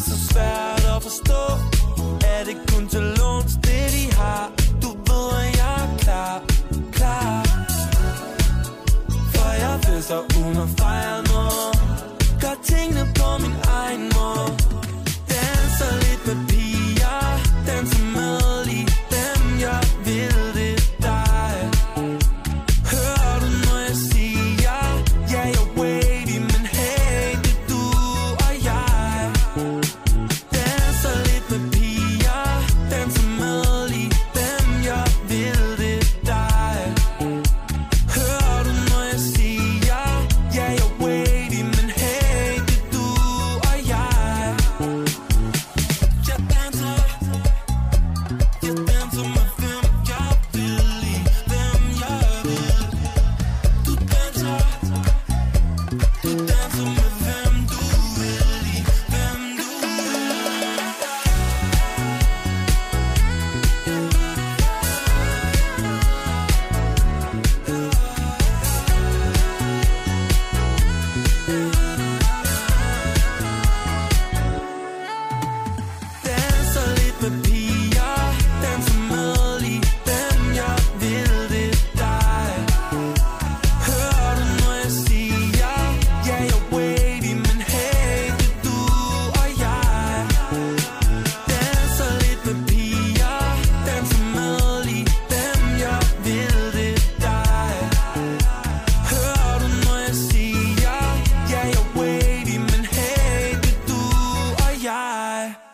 so 0.04 0.16
sad 0.16 0.84
of 0.86 1.06
a 1.06 1.10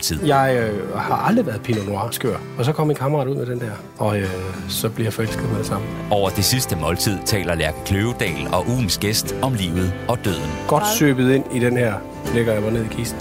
tid. 0.01 0.25
Jeg 0.25 0.69
øh, 0.73 0.97
har 0.97 1.15
aldrig 1.15 1.45
været 1.45 1.61
Pinot 1.61 1.87
Noir 1.87 2.07
skør, 2.11 2.37
og 2.57 2.65
så 2.65 2.73
kom 2.73 2.87
min 2.87 2.95
kammerat 2.95 3.27
ud 3.27 3.35
med 3.35 3.45
den 3.45 3.59
der, 3.59 3.71
og 3.97 4.19
øh, 4.19 4.29
så 4.67 4.89
bliver 4.89 5.05
jeg 5.05 5.13
forelsket 5.13 5.49
med 5.49 5.57
det 5.57 5.65
samme. 5.65 5.87
Over 6.11 6.29
det 6.29 6.45
sidste 6.45 6.75
måltid 6.75 7.17
taler 7.25 7.55
Lærke 7.55 7.77
Kløvedal 7.85 8.47
og 8.53 8.67
ugens 8.67 8.97
gæst 8.97 9.35
om 9.41 9.53
livet 9.53 9.93
og 10.07 10.25
døden. 10.25 10.49
Godt 10.67 10.87
søbet 10.87 11.31
ind 11.31 11.45
i 11.55 11.59
den 11.59 11.77
her, 11.77 11.93
lægger 12.33 12.53
jeg 12.53 12.61
mig 12.61 12.71
ned 12.71 12.85
i 12.85 12.87
kisten. 12.87 13.19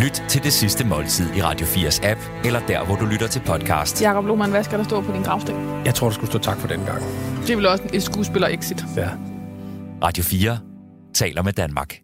Lyt 0.00 0.22
til 0.28 0.42
det 0.44 0.52
sidste 0.52 0.86
måltid 0.86 1.34
i 1.36 1.42
Radio 1.42 1.66
4's 1.66 2.06
app, 2.06 2.20
eller 2.44 2.60
der, 2.68 2.84
hvor 2.84 2.96
du 2.96 3.04
lytter 3.04 3.26
til 3.26 3.42
podcast. 3.46 4.02
Jakob 4.02 4.24
Lohmann, 4.26 4.52
hvad 4.52 4.64
skal 4.64 4.78
der 4.78 4.84
stå 4.84 5.00
på 5.00 5.12
din 5.12 5.22
gravsten? 5.22 5.54
Jeg 5.84 5.94
tror, 5.94 6.08
du 6.08 6.14
skulle 6.14 6.30
stå 6.30 6.38
tak 6.38 6.58
for 6.58 6.68
den 6.68 6.84
gang. 6.84 7.02
Det 7.42 7.50
er 7.50 7.56
vel 7.56 7.66
også 7.66 7.84
en 7.92 8.00
skuespiller-exit. 8.00 8.84
Ja. 8.96 9.08
Radio 10.02 10.24
4 10.24 10.58
taler 11.14 11.42
med 11.42 11.52
Danmark. 11.52 11.94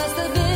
must 0.00 0.16
have 0.16 0.34
been 0.34 0.49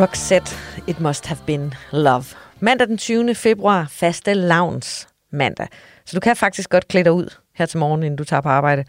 Roxette, 0.00 0.56
It 0.86 1.00
Must 1.00 1.26
Have 1.26 1.38
Been 1.46 1.74
Love. 1.92 2.24
Mandag 2.60 2.88
den 2.88 2.98
20. 2.98 3.34
februar, 3.34 3.86
faste 3.90 4.34
lavns 4.34 5.08
mandag. 5.32 5.68
Så 6.06 6.16
du 6.16 6.20
kan 6.20 6.36
faktisk 6.36 6.70
godt 6.70 6.88
klæde 6.88 7.04
dig 7.04 7.12
ud 7.12 7.34
her 7.54 7.66
til 7.66 7.78
morgen, 7.78 8.02
inden 8.02 8.16
du 8.16 8.24
tager 8.24 8.40
på 8.40 8.48
arbejde. 8.48 8.84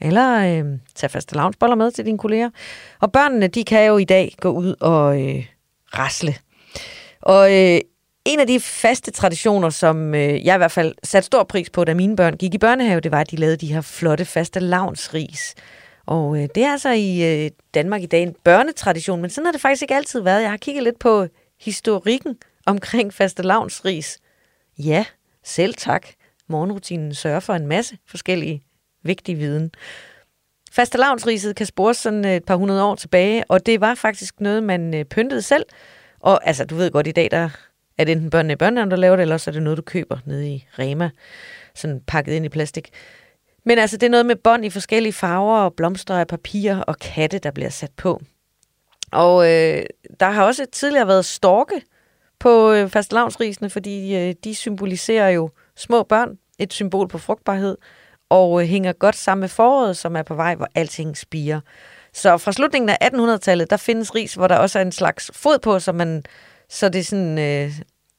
Eller 0.00 0.38
øh, 0.38 0.78
tage 0.94 1.10
faste 1.10 1.34
lavnsboller 1.34 1.76
med 1.76 1.90
til 1.90 2.06
dine 2.06 2.18
kolleger. 2.18 2.50
Og 3.00 3.12
børnene, 3.12 3.46
de 3.46 3.64
kan 3.64 3.86
jo 3.86 3.98
i 3.98 4.04
dag 4.04 4.34
gå 4.40 4.50
ud 4.50 4.74
og 4.80 5.22
øh, 5.22 5.46
rasle. 5.98 6.34
Og 7.22 7.54
øh, 7.54 7.80
en 8.24 8.40
af 8.40 8.46
de 8.46 8.60
faste 8.60 9.10
traditioner, 9.10 9.70
som 9.70 10.14
øh, 10.14 10.46
jeg 10.46 10.54
i 10.54 10.58
hvert 10.58 10.72
fald 10.72 10.94
satte 11.02 11.26
stor 11.26 11.44
pris 11.44 11.70
på, 11.70 11.84
da 11.84 11.94
mine 11.94 12.16
børn 12.16 12.36
gik 12.36 12.54
i 12.54 12.58
børnehave, 12.58 13.00
det 13.00 13.12
var, 13.12 13.20
at 13.20 13.30
de 13.30 13.36
lavede 13.36 13.56
de 13.56 13.72
her 13.72 13.80
flotte 13.80 14.24
faste 14.24 14.60
lavnsris. 14.60 15.54
Og 16.08 16.42
øh, 16.42 16.48
det 16.54 16.62
er 16.62 16.72
altså 16.72 16.90
i 16.90 17.44
øh, 17.44 17.50
Danmark 17.74 18.02
i 18.02 18.06
dag 18.06 18.22
en 18.22 18.36
børnetradition, 18.44 19.20
men 19.20 19.30
sådan 19.30 19.46
har 19.46 19.52
det 19.52 19.60
faktisk 19.60 19.82
ikke 19.82 19.94
altid 19.94 20.20
været. 20.20 20.42
Jeg 20.42 20.50
har 20.50 20.56
kigget 20.56 20.84
lidt 20.84 20.98
på 20.98 21.26
historikken 21.60 22.36
omkring 22.66 23.14
faste 23.14 23.42
lavnsris. 23.42 24.18
Ja, 24.78 25.04
selv 25.44 25.74
tak. 25.74 26.06
Morgenrutinen 26.46 27.14
sørger 27.14 27.40
for 27.40 27.54
en 27.54 27.66
masse 27.66 27.98
forskellige 28.06 28.62
vigtige 29.02 29.38
viden. 29.38 29.70
Fastelavnsriset 30.72 31.56
kan 31.56 31.66
spores 31.66 31.96
sådan 31.96 32.24
øh, 32.24 32.34
et 32.34 32.44
par 32.44 32.56
hundrede 32.56 32.84
år 32.84 32.94
tilbage, 32.94 33.44
og 33.48 33.66
det 33.66 33.80
var 33.80 33.94
faktisk 33.94 34.40
noget, 34.40 34.62
man 34.62 34.94
øh, 34.94 35.04
pyntede 35.04 35.42
selv. 35.42 35.64
Og 36.20 36.46
altså, 36.46 36.64
du 36.64 36.74
ved 36.74 36.90
godt, 36.90 37.06
i 37.06 37.12
dag 37.12 37.28
der 37.30 37.48
er 37.98 38.04
det 38.04 38.12
enten 38.12 38.30
børnene 38.30 38.52
i 38.52 38.56
børnehaven, 38.56 38.90
der 38.90 38.96
laver 38.96 39.16
det, 39.16 39.22
eller 39.22 39.34
også 39.34 39.50
er 39.50 39.52
det 39.52 39.62
noget, 39.62 39.76
du 39.76 39.82
køber 39.82 40.18
nede 40.26 40.48
i 40.48 40.66
Rema, 40.78 41.10
sådan 41.74 42.00
pakket 42.06 42.32
ind 42.32 42.44
i 42.44 42.48
plastik. 42.48 42.90
Men 43.64 43.78
altså, 43.78 43.96
det 43.96 44.06
er 44.06 44.10
noget 44.10 44.26
med 44.26 44.36
bånd 44.36 44.64
i 44.64 44.70
forskellige 44.70 45.12
farver, 45.12 45.58
og 45.58 45.74
blomster 45.74 46.18
af 46.18 46.26
papir 46.26 46.76
og 46.76 46.98
katte, 46.98 47.38
der 47.38 47.50
bliver 47.50 47.70
sat 47.70 47.92
på. 47.96 48.22
Og 49.12 49.44
øh, 49.44 49.82
der 50.20 50.30
har 50.30 50.44
også 50.44 50.66
tidligere 50.72 51.08
været 51.08 51.24
storke 51.24 51.82
på 52.38 52.72
øh, 52.72 52.88
fastelavnsrisene, 52.88 53.70
fordi 53.70 54.16
øh, 54.16 54.34
de 54.44 54.54
symboliserer 54.54 55.28
jo 55.28 55.50
små 55.76 56.02
børn, 56.02 56.38
et 56.58 56.72
symbol 56.72 57.08
på 57.08 57.18
frugtbarhed, 57.18 57.76
og 58.28 58.62
øh, 58.62 58.68
hænger 58.68 58.92
godt 58.92 59.16
sammen 59.16 59.40
med 59.40 59.48
foråret, 59.48 59.96
som 59.96 60.16
er 60.16 60.22
på 60.22 60.34
vej, 60.34 60.54
hvor 60.54 60.68
alting 60.74 61.16
spiger. 61.16 61.60
Så 62.12 62.38
fra 62.38 62.52
slutningen 62.52 62.88
af 62.88 63.08
1800-tallet, 63.14 63.70
der 63.70 63.76
findes 63.76 64.14
ris, 64.14 64.34
hvor 64.34 64.46
der 64.46 64.56
også 64.56 64.78
er 64.78 64.82
en 64.82 64.92
slags 64.92 65.30
fod 65.34 65.58
på, 65.58 65.78
så, 65.78 65.92
man, 65.92 66.22
så 66.68 66.88
det 66.88 67.06
sådan, 67.06 67.38
øh, 67.38 67.72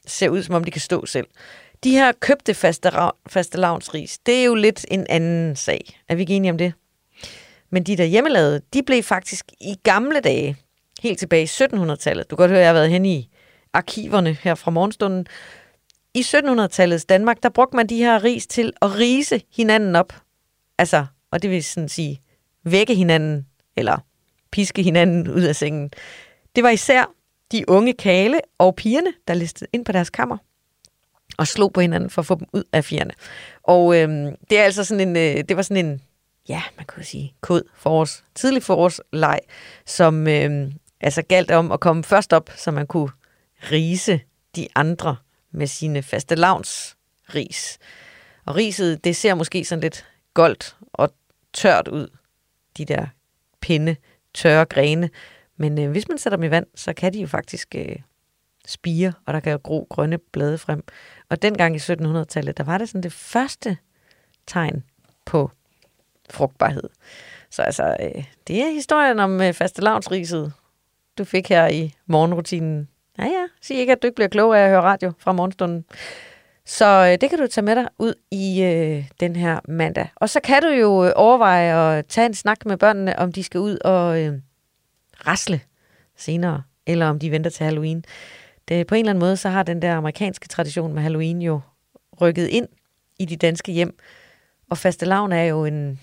ser 0.08 0.30
ud, 0.30 0.44
som 0.44 0.56
om 0.56 0.64
de 0.64 0.72
kan 0.72 0.82
stå 0.82 1.06
selv. 1.06 1.28
De 1.84 1.92
her 1.92 2.12
købte 2.12 2.54
faste, 2.54 2.92
fastelavnsris, 3.28 4.18
det 4.18 4.42
er 4.42 4.44
jo 4.44 4.56
lidt 4.56 4.86
en 4.92 5.06
anden 5.10 5.56
sag. 5.56 6.00
Er 6.10 6.16
vi 6.16 6.22
ikke 6.22 6.34
enige 6.34 6.52
om 6.52 6.58
det? 6.58 6.74
Men 7.70 7.84
de 7.84 7.98
der 7.98 8.04
hjemmelavede, 8.04 8.62
de 8.74 8.84
blev 8.84 9.04
faktisk 9.04 9.46
i 9.62 9.76
gamle 9.84 10.20
dage, 10.20 10.56
helt 11.02 11.20
tilbage 11.20 11.44
i 11.44 11.46
1700-tallet. 11.46 12.30
Du 12.30 12.36
kan 12.36 12.44
godt 12.44 12.52
høre, 12.52 12.60
at 12.60 12.64
jeg 12.64 12.70
har 12.70 12.74
været 12.74 12.90
hen 12.90 13.06
i 13.06 13.30
arkiverne 13.74 14.34
her 14.34 14.56
fra 14.56 14.72
morgenstunden. 14.72 15.26
I 16.14 16.22
1700-tallets 16.22 17.06
Danmark, 17.06 17.44
der 17.44 17.50
brugte 17.50 17.76
man 17.76 17.88
de 17.88 17.98
her 17.98 18.24
ris 18.24 18.48
til 18.48 18.74
at 18.82 18.96
rise 18.96 19.42
hinanden 19.56 19.96
op. 19.96 20.14
Altså, 20.78 21.06
og 21.32 21.42
det 21.42 21.50
vil 21.50 21.64
sådan 21.64 21.90
sige, 21.90 22.22
vække 22.64 22.96
hinanden, 22.96 23.46
eller 23.76 23.98
piske 24.52 24.84
hinanden 24.84 25.28
ud 25.28 25.42
af 25.42 25.56
sengen. 25.56 25.92
Det 26.56 26.64
var 26.64 26.70
især 26.70 27.06
de 27.52 27.70
unge 27.70 27.94
kale 27.94 28.40
og 28.58 28.76
pigerne, 28.76 29.14
der 29.28 29.34
listede 29.34 29.70
ind 29.74 29.86
på 29.86 29.92
deres 29.92 30.10
kammer 30.10 30.38
og 31.40 31.48
slog 31.48 31.74
på 31.74 31.82
hinanden 31.82 32.10
for 32.10 32.22
at 32.22 32.26
få 32.26 32.36
dem 32.36 32.48
ud 32.54 32.64
af 32.74 32.86
fjerne. 32.86 33.12
Og 33.64 33.98
øhm, 33.98 34.36
det 34.50 34.60
er 34.60 34.64
altså 34.64 34.84
sådan 34.84 35.08
en, 35.08 35.16
øh, 35.18 35.44
det 35.50 35.58
var 35.58 35.62
sådan 35.62 35.86
en, 35.86 36.02
ja, 36.50 36.64
man 36.78 36.86
kunne 36.86 37.04
sige, 37.04 37.34
kod 37.42 37.62
forårs, 37.76 38.24
tidlig 38.36 38.64
forårsleg, 38.64 39.40
som 39.86 40.28
øh, 40.28 40.72
altså 41.02 41.22
galt 41.22 41.52
om 41.52 41.72
at 41.72 41.80
komme 41.80 42.04
først 42.04 42.34
op, 42.34 42.50
så 42.56 42.72
man 42.72 42.88
kunne 42.88 43.10
rise 43.72 44.20
de 44.56 44.68
andre 44.76 45.16
med 45.52 45.68
sine 45.68 46.04
faste 46.04 46.36
ris. 47.36 47.78
Og 48.46 48.56
riset, 48.56 49.04
det 49.04 49.16
ser 49.16 49.34
måske 49.34 49.66
sådan 49.66 49.82
lidt 49.82 50.06
goldt 50.34 50.76
og 50.94 51.14
tørt 51.54 51.88
ud, 51.88 52.08
de 52.78 52.86
der 52.86 53.08
pinde, 53.62 53.96
tørre 54.34 54.66
grene. 54.66 55.10
Men 55.58 55.80
øh, 55.80 55.92
hvis 55.92 56.08
man 56.08 56.18
sætter 56.18 56.38
dem 56.38 56.44
i 56.44 56.52
vand, 56.52 56.66
så 56.76 56.94
kan 56.94 57.14
de 57.14 57.22
jo 57.22 57.28
faktisk 57.28 57.76
øh, 57.76 57.96
spire, 58.68 59.14
og 59.26 59.34
der 59.34 59.40
kan 59.40 59.52
jo 59.52 59.60
gro 59.64 59.88
grønne 59.90 60.18
blade 60.18 60.58
frem. 60.58 60.84
Og 61.30 61.42
dengang 61.42 61.76
i 61.76 61.80
1700-tallet, 61.80 62.58
der 62.58 62.64
var 62.64 62.78
det 62.78 62.90
sådan 62.90 63.04
det 63.04 63.14
første 63.14 63.78
tegn 64.48 64.84
på 65.26 65.52
frugtbarhed. 66.30 66.90
Så 67.50 67.62
altså, 67.62 67.96
øh, 68.00 68.24
det 68.48 68.62
er 68.62 68.72
historien 68.72 69.20
om 69.20 69.42
øh, 69.42 69.54
fastelavnsriset, 69.54 70.54
du 71.18 71.24
fik 71.24 71.50
her 71.50 71.68
i 71.68 71.94
morgenrutinen. 72.06 72.90
Ja, 73.18 73.24
ja, 73.24 73.48
sig 73.62 73.78
ikke, 73.78 73.92
at 73.92 74.02
du 74.02 74.08
ikke 74.08 74.16
bliver 74.16 74.28
klogere 74.28 74.60
af 74.60 74.64
at 74.64 74.70
høre 74.70 74.82
radio 74.82 75.14
fra 75.18 75.32
morgenstunden. 75.32 75.86
Så 76.66 76.86
øh, 76.86 77.22
det 77.22 77.30
kan 77.30 77.40
du 77.40 77.48
tage 77.48 77.66
med 77.66 77.76
dig 77.76 77.88
ud 78.00 78.14
i 78.32 78.64
øh, 78.64 79.06
den 79.20 79.36
her 79.36 79.60
mandag. 79.68 80.10
Og 80.16 80.30
så 80.30 80.40
kan 80.40 80.62
du 80.62 80.68
jo 80.68 81.06
øh, 81.06 81.12
overveje 81.16 81.98
at 81.98 82.06
tage 82.06 82.26
en 82.26 82.34
snak 82.34 82.66
med 82.66 82.78
børnene, 82.78 83.20
om 83.20 83.32
de 83.32 83.44
skal 83.44 83.60
ud 83.60 83.78
og 83.78 84.22
øh, 84.22 84.34
rasle 85.28 85.62
senere, 86.18 86.64
eller 86.88 87.10
om 87.10 87.20
de 87.20 87.32
venter 87.32 87.50
til 87.50 87.64
Halloween. 87.64 88.06
Det, 88.70 88.80
øh, 88.80 88.86
på 88.86 88.96
en 88.96 89.00
eller 89.00 89.10
anden 89.10 89.20
måde, 89.20 89.38
så 89.38 89.50
har 89.50 89.64
den 89.64 89.82
der 89.82 89.96
amerikanske 89.96 90.48
tradition 90.48 90.94
med 90.94 91.02
Halloween 91.02 91.42
jo 91.42 91.60
rykket 92.22 92.48
ind 92.48 92.68
i 93.20 93.26
de 93.26 93.36
danske 93.36 93.72
hjem. 93.72 93.98
Og 94.70 94.78
fastelavn 94.78 95.32
er 95.32 95.44
jo 95.44 95.66
en, 95.66 96.00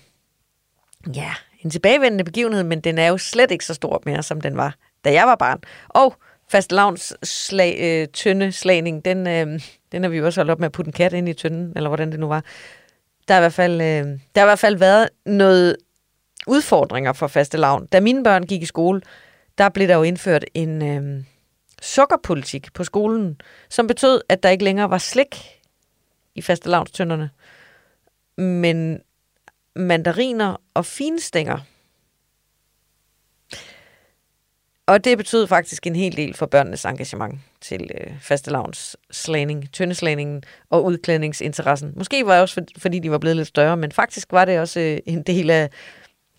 ja, 1.15 1.33
en 1.59 1.69
tilbagevendende 1.69 2.23
begivenhed, 2.23 2.63
men 2.63 2.81
den 2.81 2.97
er 2.97 3.07
jo 3.07 3.17
slet 3.17 3.51
ikke 3.51 3.65
så 3.65 3.73
stor 3.73 4.01
mere, 4.05 4.23
som 4.23 4.41
den 4.41 4.57
var, 4.57 4.75
da 5.05 5.13
jeg 5.13 5.27
var 5.27 5.35
barn. 5.35 5.59
Og 5.89 6.15
fastelavns 6.51 7.13
slag, 7.23 7.77
øh, 7.79 8.07
tynde 8.07 8.51
slagning, 8.51 9.05
den, 9.05 9.27
øh, 9.27 9.61
Den 9.91 10.03
har 10.03 10.09
vi 10.09 10.17
jo 10.17 10.25
også 10.25 10.39
holdt 10.39 10.51
op 10.51 10.59
med 10.59 10.65
at 10.65 10.71
putte 10.71 10.89
en 10.89 10.93
kat 10.93 11.13
ind 11.13 11.29
i 11.29 11.33
tynden, 11.33 11.73
eller 11.75 11.89
hvordan 11.89 12.11
det 12.11 12.19
nu 12.19 12.27
var. 12.27 12.43
Der 13.27 13.33
har 13.33 13.41
i 13.41 13.43
hvert 13.43 13.53
fald, 13.53 13.81
øh, 13.81 14.19
der 14.35 14.41
har 14.41 14.43
i 14.43 14.49
hvert 14.49 14.59
fald 14.59 14.77
været 14.77 15.09
noget 15.25 15.75
udfordringer 16.47 17.13
for 17.13 17.27
faste 17.27 17.57
lavn. 17.57 17.85
Da 17.85 17.99
mine 17.99 18.23
børn 18.23 18.43
gik 18.43 18.61
i 18.61 18.65
skole, 18.65 19.01
der 19.57 19.69
blev 19.69 19.87
der 19.87 19.95
jo 19.95 20.03
indført 20.03 20.45
en 20.53 20.81
øh, 20.81 21.23
sukkerpolitik 21.81 22.73
på 22.73 22.83
skolen, 22.83 23.41
som 23.69 23.87
betød, 23.87 24.21
at 24.29 24.43
der 24.43 24.49
ikke 24.49 24.63
længere 24.63 24.89
var 24.89 24.97
slik 24.97 25.35
i 26.35 26.41
faste 26.41 26.69
lavnstønderne, 26.69 27.29
men 28.37 29.01
mandariner 29.75 30.61
og 30.73 30.85
finstænger. 30.85 31.59
Og 34.87 35.03
det 35.03 35.17
betød 35.17 35.47
faktisk 35.47 35.87
en 35.87 35.95
hel 35.95 36.17
del 36.17 36.33
for 36.33 36.45
børnenes 36.45 36.85
engagement 36.85 37.39
til 37.61 37.91
øh, 37.99 38.21
fastelavns 38.21 38.97
slagning, 39.11 39.71
tyndeslagningen 39.73 40.43
og 40.69 40.85
udklædningsinteressen. 40.85 41.93
Måske 41.95 42.25
var 42.25 42.33
det 42.33 42.41
også, 42.41 42.65
fordi 42.77 42.99
de 42.99 43.11
var 43.11 43.17
blevet 43.17 43.37
lidt 43.37 43.47
større, 43.47 43.77
men 43.77 43.91
faktisk 43.91 44.31
var 44.31 44.45
det 44.45 44.59
også 44.59 44.79
øh, 44.79 44.99
en 45.05 45.23
del 45.23 45.49
af 45.49 45.69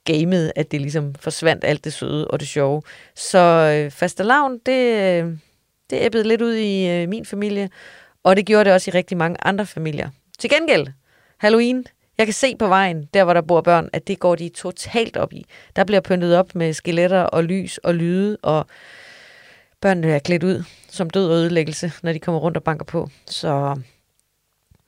gamet, 0.09 0.53
at 0.57 0.71
det 0.73 0.81
ligesom 0.81 1.15
forsvandt 1.15 1.65
alt 1.65 1.85
det 1.85 1.93
søde 1.93 2.29
og 2.29 2.41
det 2.41 2.49
sjove. 2.49 2.83
Så 3.15 3.39
øh, 3.39 3.91
fastelavn, 3.91 4.59
det, 4.67 4.97
øh, 4.97 5.33
det 5.91 5.99
æbbede 6.01 6.29
lidt 6.29 6.43
ud 6.43 6.55
i 6.55 6.89
øh, 6.89 7.09
min 7.09 7.25
familie, 7.25 7.71
og 8.23 8.37
det 8.37 8.47
gjorde 8.47 8.65
det 8.65 8.73
også 8.73 8.91
i 8.91 8.95
rigtig 8.95 9.17
mange 9.17 9.37
andre 9.43 9.67
familier. 9.67 10.11
Til 10.39 10.51
gengæld, 10.51 10.87
Halloween, 11.39 11.87
jeg 12.19 12.27
kan 12.27 12.35
se 12.35 12.57
på 12.57 12.67
vejen, 12.67 13.09
der 13.15 13.25
hvor 13.25 13.33
der 13.33 13.41
bor 13.41 13.61
børn, 13.61 13.89
at 13.93 14.09
det 14.09 14.19
går 14.19 14.35
de 14.35 14.49
totalt 14.49 15.17
op 15.17 15.33
i. 15.33 15.47
Der 15.77 15.85
bliver 15.85 16.01
pyntet 16.01 16.37
op 16.37 16.55
med 16.55 16.73
skeletter 16.73 17.23
og 17.23 17.45
lys 17.45 17.79
og 17.79 17.95
lyde, 17.95 18.37
og 18.43 18.67
børnene 19.81 20.13
er 20.13 20.19
klædt 20.19 20.45
ud 20.45 20.65
som 20.89 21.11
død 21.11 21.31
og 21.31 21.37
ødelæggelse, 21.37 21.93
når 22.03 22.13
de 22.13 22.19
kommer 22.19 22.41
rundt 22.41 22.57
og 22.57 22.63
banker 22.63 22.85
på. 22.85 23.09
Så, 23.27 23.81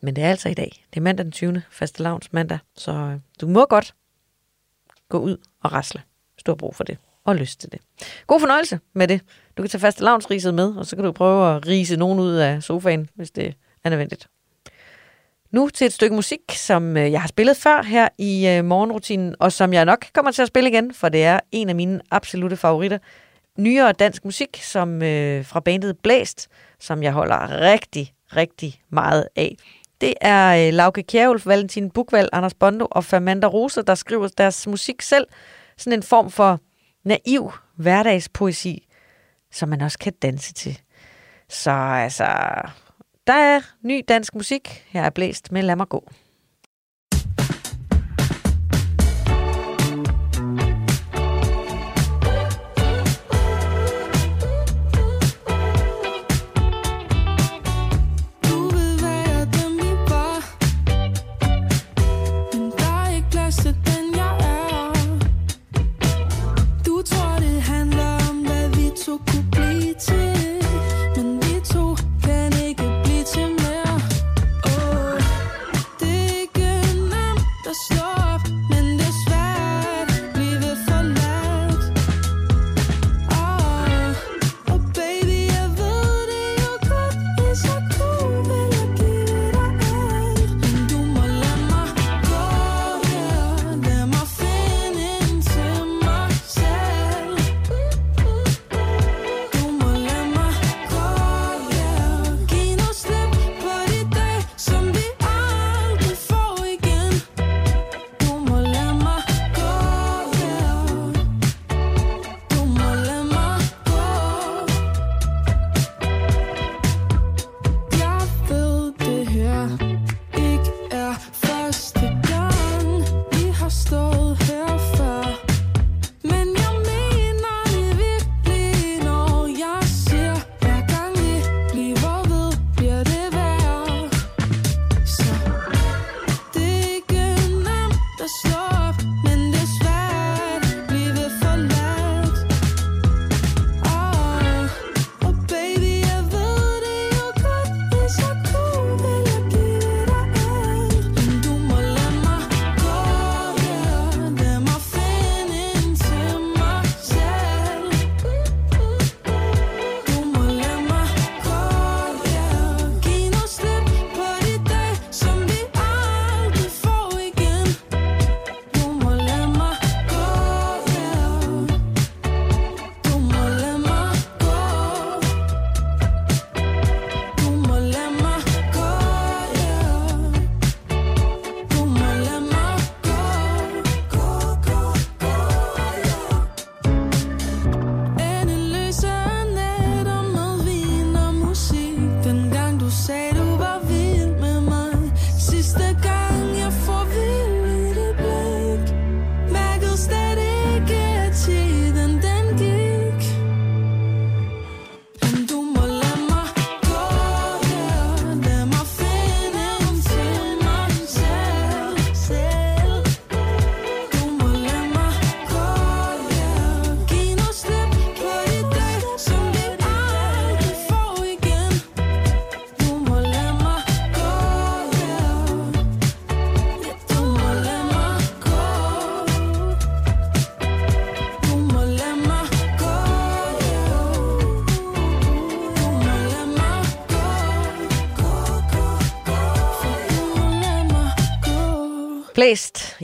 men 0.02 0.16
det 0.16 0.24
er 0.24 0.30
altså 0.30 0.48
i 0.48 0.54
dag. 0.54 0.84
Det 0.90 1.00
er 1.00 1.04
mandag 1.04 1.24
den 1.24 1.32
20. 1.32 1.62
faste 1.70 2.02
lavns 2.02 2.32
mandag, 2.32 2.58
så 2.76 2.92
øh, 2.92 3.18
du 3.40 3.46
må 3.46 3.66
godt 3.66 3.94
gå 5.10 5.18
ud 5.18 5.36
og 5.62 5.72
rasle, 5.72 6.02
hvis 6.34 6.42
du 6.42 6.50
har 6.50 6.56
brug 6.56 6.76
for 6.76 6.84
det 6.84 6.98
og 7.24 7.36
lyst 7.36 7.60
til 7.60 7.72
det. 7.72 7.80
God 8.26 8.40
fornøjelse 8.40 8.80
med 8.94 9.08
det. 9.08 9.20
Du 9.56 9.62
kan 9.62 9.70
tage 9.70 9.80
faste 9.80 10.04
lavnsriset 10.04 10.54
med, 10.54 10.74
og 10.76 10.86
så 10.86 10.96
kan 10.96 11.04
du 11.04 11.12
prøve 11.12 11.56
at 11.56 11.66
rise 11.66 11.96
nogen 11.96 12.18
ud 12.18 12.32
af 12.32 12.62
sofaen, 12.62 13.08
hvis 13.14 13.30
det 13.30 13.54
er 13.84 13.90
nødvendigt. 13.90 14.28
Nu 15.50 15.68
til 15.68 15.84
et 15.84 15.92
stykke 15.92 16.16
musik, 16.16 16.40
som 16.52 16.96
øh, 16.96 17.12
jeg 17.12 17.20
har 17.20 17.28
spillet 17.28 17.56
før 17.56 17.82
her 17.82 18.08
i 18.18 18.48
øh, 18.48 18.64
morgenrutinen, 18.64 19.34
og 19.38 19.52
som 19.52 19.72
jeg 19.72 19.84
nok 19.84 20.06
kommer 20.14 20.32
til 20.32 20.42
at 20.42 20.48
spille 20.48 20.70
igen, 20.70 20.94
for 20.94 21.08
det 21.08 21.24
er 21.24 21.40
en 21.52 21.68
af 21.68 21.74
mine 21.74 22.00
absolute 22.10 22.56
favoritter. 22.56 22.98
Nyere 23.58 23.92
dansk 23.92 24.24
musik, 24.24 24.60
som 24.62 25.02
øh, 25.02 25.44
fra 25.44 25.60
bandet 25.60 25.98
Blæst, 25.98 26.48
som 26.80 27.02
jeg 27.02 27.12
holder 27.12 27.60
rigtig, 27.60 28.12
rigtig 28.36 28.80
meget 28.90 29.28
af. 29.36 29.56
Det 30.00 30.14
er 30.20 30.66
øh, 30.66 30.74
Lauke 30.74 31.02
Kjærulf, 31.02 31.46
Valentin 31.46 31.90
Bukvald, 31.90 32.28
Anders 32.32 32.54
Bondo 32.54 32.86
og 32.90 33.04
Fernanda 33.04 33.46
Rose, 33.46 33.82
der 33.82 33.94
skriver 33.94 34.28
deres 34.28 34.66
musik 34.66 35.02
selv. 35.02 35.26
Sådan 35.76 35.98
en 35.98 36.02
form 36.02 36.30
for 36.30 36.60
naiv 37.04 37.52
hverdagspoesi, 37.76 38.88
som 39.52 39.68
man 39.68 39.80
også 39.80 39.98
kan 39.98 40.12
danse 40.22 40.52
til. 40.52 40.80
Så 41.48 41.70
altså, 41.70 42.26
der 43.26 43.32
er 43.32 43.60
ny 43.82 44.04
dansk 44.08 44.34
musik. 44.34 44.84
Her 44.88 45.02
er 45.02 45.10
blæst 45.10 45.52
med 45.52 45.62
Lad 45.62 45.76
mig 45.76 45.88
gå. 45.88 46.08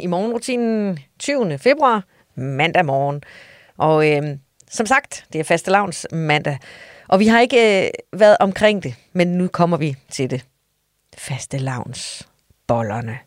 I 0.06 0.08
morgenrutinen 0.08 0.98
20. 1.18 1.58
februar, 1.58 2.04
mandag 2.34 2.84
morgen. 2.84 3.22
Og 3.76 4.10
øh, 4.10 4.38
som 4.70 4.86
sagt, 4.86 5.26
det 5.32 5.38
er 5.38 5.44
faste 5.44 5.70
lavns 5.70 6.06
mandag. 6.12 6.58
Og 7.08 7.20
vi 7.20 7.26
har 7.26 7.40
ikke 7.40 7.86
øh, 7.86 7.90
været 8.20 8.36
omkring 8.40 8.82
det, 8.82 8.94
men 9.12 9.38
nu 9.38 9.48
kommer 9.48 9.76
vi 9.76 9.96
til 10.10 10.30
det. 10.30 10.44
Faste 11.18 11.58
lavns 11.58 12.28
bollerne. 12.66 13.18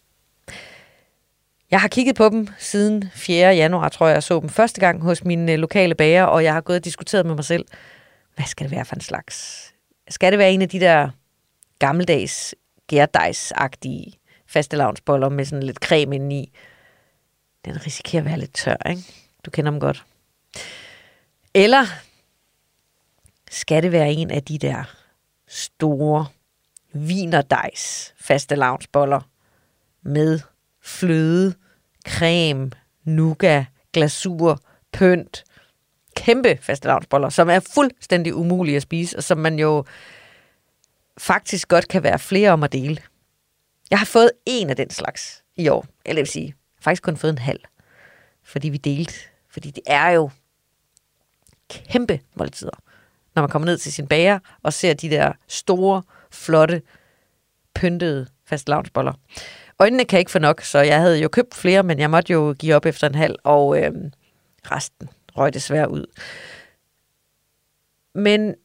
Jeg 1.71 1.81
har 1.81 1.87
kigget 1.87 2.15
på 2.15 2.29
dem 2.29 2.47
siden 2.57 3.09
4. 3.13 3.55
januar, 3.55 3.89
tror 3.89 4.07
jeg, 4.07 4.13
jeg 4.13 4.23
så 4.23 4.39
dem 4.39 4.49
første 4.49 4.79
gang 4.79 5.01
hos 5.01 5.23
min 5.23 5.49
øh, 5.49 5.59
lokale 5.59 5.95
bager, 5.95 6.23
og 6.23 6.43
jeg 6.43 6.53
har 6.53 6.61
gået 6.61 6.77
og 6.77 6.85
diskuteret 6.85 7.25
med 7.25 7.35
mig 7.35 7.45
selv, 7.45 7.65
hvad 8.35 8.45
skal 8.45 8.63
det 8.63 8.75
være 8.75 8.85
for 8.85 8.95
en 8.95 9.01
slags? 9.01 9.65
Skal 10.09 10.31
det 10.31 10.39
være 10.39 10.51
en 10.51 10.61
af 10.61 10.69
de 10.69 10.79
der 10.79 11.09
gammeldags 11.79 12.55
gærdejsagtige 12.87 14.13
fastelavnsboller 14.47 15.29
med 15.29 15.45
sådan 15.45 15.63
lidt 15.63 15.77
creme 15.77 16.15
indeni? 16.15 16.51
Den 17.65 17.85
risikerer 17.85 18.21
at 18.21 18.25
være 18.25 18.39
lidt 18.39 18.53
tør, 18.53 18.89
ikke? 18.89 19.03
Du 19.45 19.51
kender 19.51 19.71
dem 19.71 19.79
godt. 19.79 20.05
Eller 21.53 21.85
skal 23.51 23.83
det 23.83 23.91
være 23.91 24.11
en 24.11 24.31
af 24.31 24.43
de 24.43 24.57
der 24.57 24.83
store 25.47 26.25
vinerdejs 26.93 28.13
fastelavnsboller 28.19 29.21
med 30.01 30.39
fløde, 30.81 31.55
creme, 32.07 32.71
nougat, 33.03 33.65
glasur, 33.93 34.61
pynt, 34.91 35.43
kæmpe 36.15 36.57
fastelavnsboller, 36.61 37.29
som 37.29 37.49
er 37.49 37.59
fuldstændig 37.59 38.35
umulige 38.35 38.75
at 38.75 38.81
spise, 38.81 39.17
og 39.17 39.23
som 39.23 39.37
man 39.37 39.59
jo 39.59 39.85
faktisk 41.17 41.67
godt 41.67 41.87
kan 41.87 42.03
være 42.03 42.19
flere 42.19 42.51
om 42.51 42.63
at 42.63 42.71
dele. 42.71 43.01
Jeg 43.89 43.99
har 43.99 44.05
fået 44.05 44.31
en 44.45 44.69
af 44.69 44.75
den 44.75 44.89
slags 44.89 45.43
i 45.55 45.67
år, 45.67 45.85
eller 46.05 46.19
jeg 46.19 46.25
vil 46.25 46.31
sige, 46.31 46.55
faktisk 46.81 47.03
kun 47.03 47.17
fået 47.17 47.31
en 47.31 47.37
halv, 47.37 47.59
fordi 48.43 48.69
vi 48.69 48.77
delte, 48.77 49.13
fordi 49.49 49.71
det 49.71 49.83
er 49.87 50.09
jo 50.09 50.29
kæmpe 51.69 52.19
måltider, 52.35 52.81
når 53.35 53.41
man 53.41 53.49
kommer 53.49 53.65
ned 53.65 53.77
til 53.77 53.93
sin 53.93 54.07
bager 54.07 54.39
og 54.63 54.73
ser 54.73 54.93
de 54.93 55.09
der 55.09 55.33
store, 55.47 56.03
flotte, 56.31 56.81
pyntede 57.75 58.27
fastelavnsboller. 58.45 59.13
Øjnene 59.79 60.05
kan 60.05 60.19
ikke 60.19 60.31
få 60.31 60.39
nok, 60.39 60.61
så 60.61 60.79
jeg 60.79 60.99
havde 60.99 61.19
jo 61.19 61.27
købt 61.27 61.55
flere, 61.55 61.83
men 61.83 61.99
jeg 61.99 62.09
måtte 62.09 62.33
jo 62.33 62.55
give 62.59 62.75
op 62.75 62.85
efter 62.85 63.07
en 63.07 63.15
halv, 63.15 63.35
og 63.43 63.83
øh, 63.83 63.91
resten 64.71 65.09
røg 65.37 65.53
desværre 65.53 65.91
ud. 65.91 66.05
Men 68.13 68.55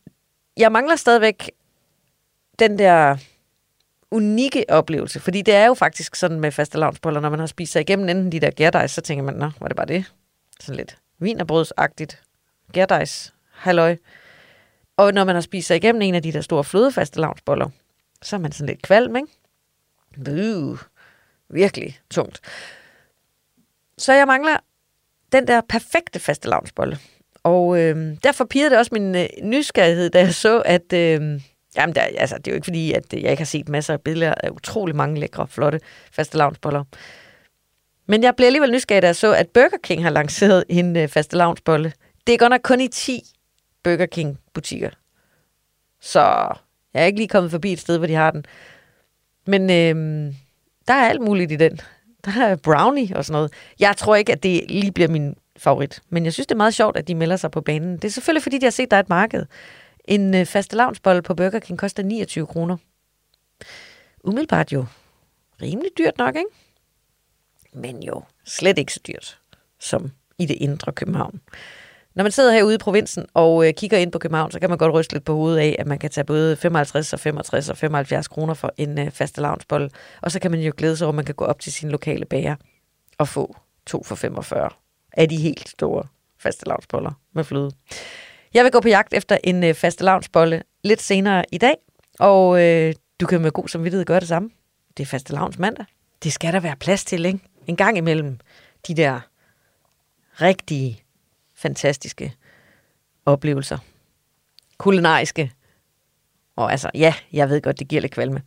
jeg 0.56 0.72
mangler 0.72 0.96
stadigvæk 0.96 1.50
den 2.58 2.78
der 2.78 3.16
unikke 4.10 4.64
oplevelse, 4.68 5.20
fordi 5.20 5.42
det 5.42 5.54
er 5.54 5.66
jo 5.66 5.74
faktisk 5.74 6.14
sådan 6.14 6.40
med 6.40 6.52
faste 6.52 6.78
lavnsboller, 6.78 7.20
når 7.20 7.28
man 7.28 7.38
har 7.38 7.46
spist 7.46 7.72
sig 7.72 7.80
igennem 7.80 8.08
enten 8.08 8.32
de 8.32 8.40
der 8.40 8.50
gærdejs, 8.50 8.90
så 8.90 9.00
tænker 9.00 9.24
man, 9.24 9.34
nå, 9.34 9.50
var 9.60 9.68
det 9.68 9.76
bare 9.76 9.86
det? 9.86 10.04
Sådan 10.60 10.76
lidt 10.76 10.96
vinerbrødsagtigt 11.18 12.22
gærdejs, 12.72 13.34
halløj. 13.52 13.96
Og 14.96 15.14
når 15.14 15.24
man 15.24 15.34
har 15.34 15.40
spist 15.40 15.68
sig 15.68 15.76
igennem 15.76 16.02
en 16.02 16.14
af 16.14 16.22
de 16.22 16.32
der 16.32 16.40
store 16.40 16.64
flødefaste 16.64 17.20
lavnsboller, 17.20 17.68
så 18.22 18.36
er 18.36 18.40
man 18.40 18.52
sådan 18.52 18.68
lidt 18.68 18.82
kvalm, 18.82 19.16
ikke? 19.16 19.28
Uh, 20.30 20.78
virkelig 21.48 22.00
tungt. 22.10 22.40
Så 23.98 24.12
jeg 24.12 24.26
mangler 24.26 24.56
den 25.32 25.46
der 25.46 25.60
perfekte 25.68 26.18
faste 26.18 26.48
lavnsbolle. 26.48 26.98
Og 27.42 27.80
øh, 27.80 28.16
derfor 28.22 28.44
pirrede 28.44 28.70
det 28.70 28.78
også 28.78 28.90
min 28.92 29.14
øh, 29.14 29.26
nysgerrighed, 29.42 30.10
da 30.10 30.18
jeg 30.18 30.34
så, 30.34 30.62
at... 30.64 30.92
Øh, 30.92 31.40
jamen, 31.76 31.94
der, 31.94 32.00
altså, 32.00 32.38
det 32.38 32.46
er 32.46 32.50
jo 32.52 32.54
ikke 32.54 32.64
fordi, 32.64 32.92
at 32.92 33.12
jeg 33.12 33.30
ikke 33.30 33.40
har 33.40 33.44
set 33.44 33.68
masser 33.68 33.92
af 33.92 34.00
billeder 34.00 34.34
af 34.34 34.50
utrolig 34.50 34.96
mange 34.96 35.20
lækre, 35.20 35.48
flotte 35.48 35.80
faste 36.12 36.36
lavnsboller. 36.36 36.84
Men 38.06 38.22
jeg 38.22 38.36
blev 38.36 38.46
alligevel 38.46 38.72
nysgerrig, 38.72 39.02
da 39.02 39.06
jeg 39.06 39.16
så, 39.16 39.34
at 39.34 39.48
Burger 39.48 39.78
King 39.82 40.02
har 40.02 40.10
lanceret 40.10 40.64
en 40.68 40.96
øh, 40.96 41.08
faste 41.08 41.36
lavnsbolle. 41.36 41.92
Det 42.26 42.32
er 42.32 42.38
godt 42.38 42.50
nok 42.50 42.60
kun 42.64 42.80
i 42.80 42.88
10 42.88 43.20
Burger 43.84 44.06
King 44.06 44.38
butikker. 44.54 44.90
Så 46.00 46.20
jeg 46.94 47.02
er 47.02 47.06
ikke 47.06 47.18
lige 47.18 47.28
kommet 47.28 47.50
forbi 47.50 47.72
et 47.72 47.80
sted, 47.80 47.98
hvor 47.98 48.06
de 48.06 48.14
har 48.14 48.30
den. 48.30 48.44
Men 49.46 49.62
øh, 49.62 50.34
der 50.88 50.94
er 50.94 51.08
alt 51.08 51.20
muligt 51.20 51.52
i 51.52 51.56
den. 51.56 51.80
Der 52.24 52.44
er 52.44 52.56
brownie 52.56 53.16
og 53.16 53.24
sådan 53.24 53.32
noget. 53.32 53.52
Jeg 53.80 53.96
tror 53.96 54.14
ikke, 54.14 54.32
at 54.32 54.42
det 54.42 54.70
lige 54.70 54.92
bliver 54.92 55.08
min 55.08 55.34
favorit. 55.56 56.00
Men 56.10 56.24
jeg 56.24 56.32
synes, 56.32 56.46
det 56.46 56.54
er 56.54 56.56
meget 56.56 56.74
sjovt, 56.74 56.96
at 56.96 57.08
de 57.08 57.14
melder 57.14 57.36
sig 57.36 57.50
på 57.50 57.60
banen. 57.60 57.96
Det 57.96 58.04
er 58.04 58.08
selvfølgelig, 58.08 58.42
fordi 58.42 58.58
de 58.58 58.66
har 58.66 58.70
set, 58.70 58.82
at 58.82 58.90
der 58.90 58.96
er 58.96 59.00
et 59.00 59.08
marked. 59.08 59.46
En 60.04 60.34
øh, 60.34 60.46
faste 60.46 60.76
lavnsbolle 60.76 61.22
på 61.22 61.34
Burger 61.34 61.58
King 61.58 61.78
koster 61.78 62.02
29 62.02 62.46
kroner. 62.46 62.76
Umiddelbart 64.24 64.72
jo 64.72 64.86
rimelig 65.62 65.90
dyrt 65.98 66.18
nok, 66.18 66.36
ikke? 66.36 66.50
Men 67.72 68.02
jo 68.02 68.22
slet 68.44 68.78
ikke 68.78 68.92
så 68.92 69.00
dyrt 69.06 69.40
som 69.80 70.10
i 70.38 70.46
det 70.46 70.54
indre 70.54 70.92
København. 70.92 71.40
Når 72.14 72.22
man 72.22 72.32
sidder 72.32 72.52
herude 72.52 72.74
i 72.74 72.78
provinsen 72.78 73.26
og 73.34 73.68
øh, 73.68 73.74
kigger 73.74 73.98
ind 73.98 74.12
på 74.12 74.18
København, 74.18 74.50
så 74.50 74.60
kan 74.60 74.68
man 74.68 74.78
godt 74.78 74.94
ryste 74.94 75.14
lidt 75.14 75.24
på 75.24 75.34
hovedet 75.34 75.58
af, 75.58 75.76
at 75.78 75.86
man 75.86 75.98
kan 75.98 76.10
tage 76.10 76.24
både 76.24 76.56
55 76.56 77.12
og 77.12 77.20
65 77.20 77.68
og 77.68 77.76
75 77.76 78.28
kroner 78.28 78.54
for 78.54 78.72
en 78.76 78.98
øh, 78.98 79.10
faste 79.10 79.40
lavnsbolle. 79.40 79.90
Og 80.22 80.32
så 80.32 80.40
kan 80.40 80.50
man 80.50 80.60
jo 80.60 80.72
glæde 80.76 80.96
sig 80.96 81.04
over, 81.04 81.12
at 81.12 81.16
man 81.16 81.24
kan 81.24 81.34
gå 81.34 81.44
op 81.44 81.60
til 81.60 81.72
sin 81.72 81.90
lokale 81.90 82.24
bager 82.24 82.56
og 83.18 83.28
få 83.28 83.56
to 83.86 84.02
for 84.02 84.14
45 84.14 84.70
af 85.12 85.28
de 85.28 85.36
helt 85.36 85.68
store 85.68 86.04
faste 86.38 86.68
lavnsboller 86.68 87.12
med 87.32 87.44
fløde. 87.44 87.70
Jeg 88.54 88.64
vil 88.64 88.72
gå 88.72 88.80
på 88.80 88.88
jagt 88.88 89.14
efter 89.14 89.38
en 89.44 89.64
øh, 89.64 89.74
faste 89.74 90.04
lavnsbolle 90.04 90.62
lidt 90.84 91.02
senere 91.02 91.44
i 91.52 91.58
dag, 91.58 91.74
og 92.18 92.62
øh, 92.62 92.94
du 93.20 93.26
kan 93.26 93.40
med 93.40 93.50
god 93.50 93.68
samvittighed 93.68 94.04
gøre 94.04 94.20
det 94.20 94.28
samme. 94.28 94.50
Det 94.96 95.02
er 95.02 95.06
faste 95.06 95.32
lavns 95.32 95.58
mandag. 95.58 95.86
Det 96.22 96.32
skal 96.32 96.52
der 96.52 96.60
være 96.60 96.76
plads 96.76 97.04
til, 97.04 97.24
ikke? 97.24 97.38
En 97.66 97.76
gang 97.76 97.96
imellem 97.96 98.38
de 98.88 98.94
der 98.94 99.20
rigtige, 100.40 101.02
fantastiske 101.54 102.34
oplevelser. 103.26 103.78
Kulinariske. 104.78 105.52
Og 106.56 106.70
altså, 106.70 106.90
ja, 106.94 107.14
jeg 107.32 107.48
ved 107.48 107.60
godt, 107.60 107.78
det 107.78 107.88
giver 107.88 108.02
lidt 108.02 108.12
kvalme. 108.12 108.42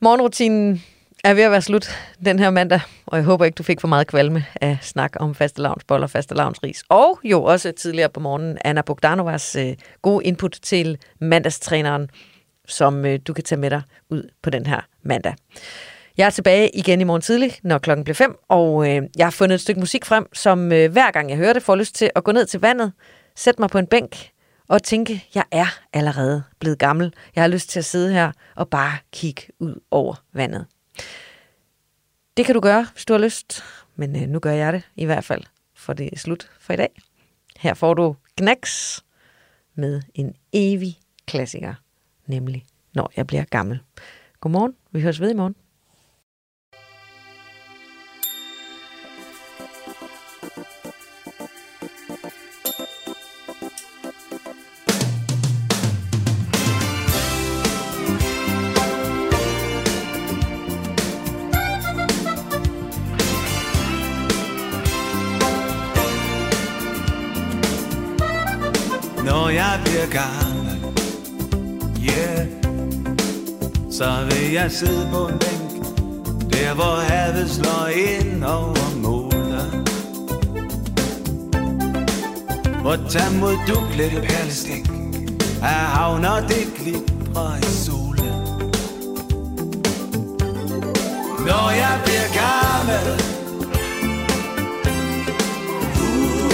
Morgenrutinen 0.00 0.82
er 1.24 1.34
ved 1.34 1.42
at 1.42 1.50
være 1.50 1.62
slut 1.62 1.88
den 2.24 2.38
her 2.38 2.50
mandag, 2.50 2.80
og 3.06 3.16
jeg 3.16 3.24
håber 3.24 3.44
ikke, 3.44 3.56
du 3.56 3.62
fik 3.62 3.80
for 3.80 3.88
meget 3.88 4.06
kvalme 4.06 4.44
af 4.60 4.78
snak 4.82 5.12
om 5.20 5.34
faste 5.34 5.38
fastelavnsboller 5.38 6.06
og 6.06 6.10
fastelavnsris. 6.10 6.82
Og 6.88 7.20
jo 7.24 7.42
også 7.42 7.72
tidligere 7.72 8.08
på 8.08 8.20
morgenen, 8.20 8.58
Anna 8.64 8.82
Bogdanovas 8.82 9.56
øh, 9.56 9.74
gode 10.02 10.24
input 10.24 10.58
til 10.62 10.98
mandagstræneren, 11.20 12.10
som 12.66 13.04
øh, 13.04 13.18
du 13.26 13.32
kan 13.32 13.44
tage 13.44 13.60
med 13.60 13.70
dig 13.70 13.82
ud 14.10 14.30
på 14.42 14.50
den 14.50 14.66
her 14.66 14.80
mandag. 15.02 15.34
Jeg 16.16 16.26
er 16.26 16.30
tilbage 16.30 16.70
igen 16.74 17.00
i 17.00 17.04
morgen 17.04 17.22
tidlig, 17.22 17.52
når 17.62 17.78
klokken 17.78 18.04
bliver 18.04 18.14
fem, 18.14 18.36
og 18.48 18.90
øh, 18.90 19.02
jeg 19.16 19.26
har 19.26 19.30
fundet 19.30 19.54
et 19.54 19.60
stykke 19.60 19.80
musik 19.80 20.04
frem, 20.04 20.26
som 20.34 20.72
øh, 20.72 20.92
hver 20.92 21.10
gang 21.10 21.30
jeg 21.30 21.36
hører 21.38 21.52
det, 21.52 21.62
får 21.62 21.76
lyst 21.76 21.94
til 21.94 22.10
at 22.14 22.24
gå 22.24 22.32
ned 22.32 22.46
til 22.46 22.60
vandet, 22.60 22.92
sætte 23.36 23.62
mig 23.62 23.70
på 23.70 23.78
en 23.78 23.86
bænk 23.86 24.30
og 24.68 24.82
tænke, 24.82 25.24
jeg 25.34 25.44
er 25.50 25.66
allerede 25.92 26.42
blevet 26.60 26.78
gammel. 26.78 27.12
Jeg 27.34 27.42
har 27.42 27.48
lyst 27.48 27.70
til 27.70 27.78
at 27.78 27.84
sidde 27.84 28.12
her 28.12 28.32
og 28.56 28.68
bare 28.68 28.92
kigge 29.12 29.42
ud 29.60 29.80
over 29.90 30.14
vandet. 30.34 30.66
Det 32.36 32.46
kan 32.46 32.54
du 32.54 32.60
gøre, 32.60 32.86
hvis 32.92 33.04
du 33.04 33.12
har 33.12 33.20
lyst, 33.20 33.64
men 33.96 34.22
øh, 34.22 34.28
nu 34.28 34.38
gør 34.38 34.52
jeg 34.52 34.72
det 34.72 34.82
i 34.96 35.04
hvert 35.04 35.24
fald, 35.24 35.44
for 35.74 35.92
det 35.92 36.08
er 36.12 36.18
slut 36.18 36.50
for 36.60 36.72
i 36.72 36.76
dag. 36.76 37.00
Her 37.56 37.74
får 37.74 37.94
du 37.94 38.16
Knacks 38.36 39.04
med 39.74 40.02
en 40.14 40.34
evig 40.52 40.98
klassiker, 41.26 41.74
nemlig 42.26 42.64
Når 42.94 43.12
jeg 43.16 43.26
bliver 43.26 43.44
gammel. 43.44 43.80
Godmorgen, 44.40 44.74
vi 44.90 45.00
høres 45.00 45.20
ved 45.20 45.30
i 45.30 45.34
morgen. 45.34 45.54
Bliver 69.98 70.22
gammel 70.22 70.78
Yeah. 72.02 72.46
Så 73.90 74.26
vil 74.30 74.52
jeg 74.52 74.70
sidde 74.70 75.08
på 75.12 75.26
en 75.26 75.38
bænk 75.38 75.84
Der 76.52 76.74
hvor 76.74 76.96
havet 77.08 77.50
slår 77.50 77.86
ind 77.86 78.44
over 78.44 78.96
målet 78.96 79.88
Og 82.84 83.10
tag 83.10 83.32
mod 83.40 83.54
duklette 83.68 84.20
perlestik. 84.20 84.88
Af 85.62 85.68
havn 85.68 86.24
og 86.24 86.42
det 86.42 86.66
glibrer 86.76 87.56
i 87.56 87.62
solen. 87.62 88.34
Når 91.46 91.70
jeg 91.70 92.00
bliver 92.04 92.28
gammel. 92.42 93.06
Uh. 96.00 96.50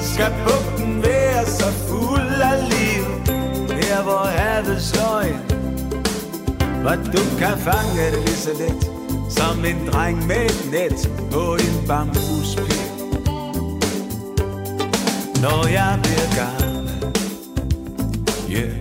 Skal 0.00 0.32
er 1.44 1.50
så 1.50 1.70
fuld 1.88 2.40
af 2.52 2.58
liv. 2.74 3.04
Her 3.76 4.02
hvor 4.02 4.24
havet 4.36 4.82
slår 4.82 5.20
ind 5.20 5.44
Hvor 6.82 6.94
du 6.94 7.22
kan 7.38 7.58
fange 7.58 8.10
det 8.10 8.18
lige 8.26 8.36
så 8.36 8.50
let 8.58 8.90
Som 9.32 9.64
en 9.64 9.88
dreng 9.92 10.26
med 10.26 10.44
et 10.44 10.68
net 10.70 11.10
på 11.32 11.54
en 11.54 11.86
bambuspil. 11.88 12.90
Når 15.42 15.68
jeg 15.68 15.98
bliver 16.02 16.28
gammel 16.36 16.90
yeah. 18.50 18.72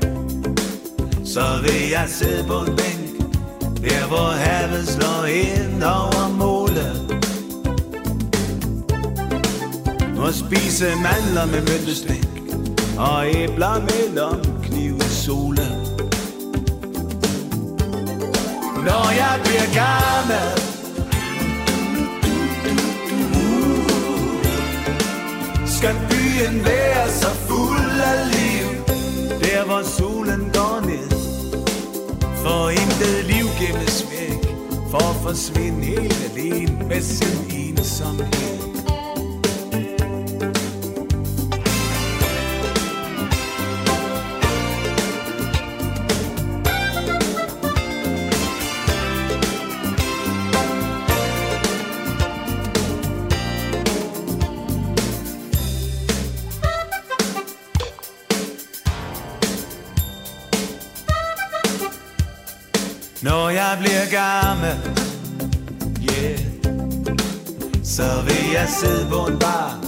Så 1.26 1.44
vil 1.64 1.90
jeg 1.92 2.06
sidde 2.08 2.44
på 2.48 2.60
en 2.60 2.76
bænk 2.76 3.34
Der 3.82 4.08
hvor 4.08 4.32
havet 4.32 4.88
slår 4.88 5.26
ind 5.26 5.84
over 5.84 6.28
målet. 6.30 7.24
Og 10.18 10.34
spise 10.34 10.86
mandler 10.86 11.46
med 11.46 11.62
møntestik 11.62 12.33
og 12.98 13.28
æbler 13.28 13.80
mellem 13.80 14.16
lomkniv 14.16 14.96
i 14.96 15.10
solen 15.10 15.78
Når 18.86 19.12
jeg 19.22 19.40
bliver 19.44 19.68
gammel. 19.84 20.48
Uh. 23.34 24.46
Skal 25.68 25.96
byen 26.10 26.66
være 26.66 27.10
så 27.10 27.30
fuld 27.30 28.00
af 28.12 28.32
liv 28.32 28.68
Der 29.40 29.66
hvor 29.66 29.84
solen 29.84 30.52
går 30.54 30.82
ned? 30.86 31.10
For 32.44 32.70
intet 32.70 33.26
liv 33.26 33.46
gemmes 33.60 34.06
væk 34.12 34.56
For 34.92 35.10
at 35.10 35.16
forsvinde 35.24 35.86
helt 35.86 36.32
alene 36.32 36.86
med 36.88 37.02
sin 37.02 37.60
ensomhed 37.60 38.63
Når 63.24 63.50
jeg 63.50 63.78
bliver 63.80 64.06
gammel 64.12 64.76
Yeah 66.12 66.40
Så 67.84 68.22
vil 68.26 68.52
jeg 68.54 68.68
sidde 68.80 69.08
på 69.10 69.26
en 69.26 69.40
bar 69.40 69.80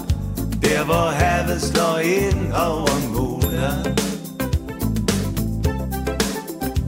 Der 0.62 0.84
hvor 0.84 1.10
havet 1.10 1.62
slår 1.62 1.98
ind 1.98 2.54
over 2.54 3.10
målet 3.14 3.96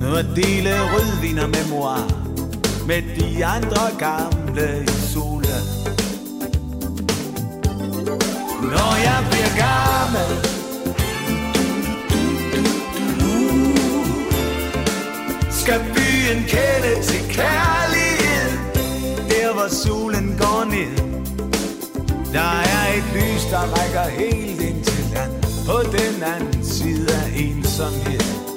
Og 0.02 0.36
dele 0.36 0.70
rødvin 0.94 1.40
og 1.40 1.50
memoir 1.50 2.12
Med 2.88 3.02
de 3.02 3.46
andre 3.46 3.82
gamle 4.00 4.84
i 4.84 5.12
solen. 5.14 5.64
Når 8.62 8.96
jeg 9.04 9.26
bliver 9.30 9.54
gammel 9.58 10.30
uh, 13.22 13.78
skal 15.52 15.80
vi 15.96 16.07
en 16.32 16.44
kende 16.44 17.04
til 17.04 17.22
kærlighed. 17.30 18.50
Der 19.30 19.54
hvor 19.54 19.68
solen 19.68 20.36
går 20.40 20.66
ned. 20.66 20.98
Der 22.34 22.62
er 22.76 22.94
et 22.98 23.04
lys, 23.14 23.44
der 23.52 23.60
rækker 23.60 24.10
helt 24.10 24.62
ind 24.62 24.84
til 24.84 25.06
land. 25.14 25.32
På 25.66 25.78
den 25.98 26.24
anden 26.24 26.66
side 26.66 27.08
af 27.14 27.32
ensomhed. 27.36 28.57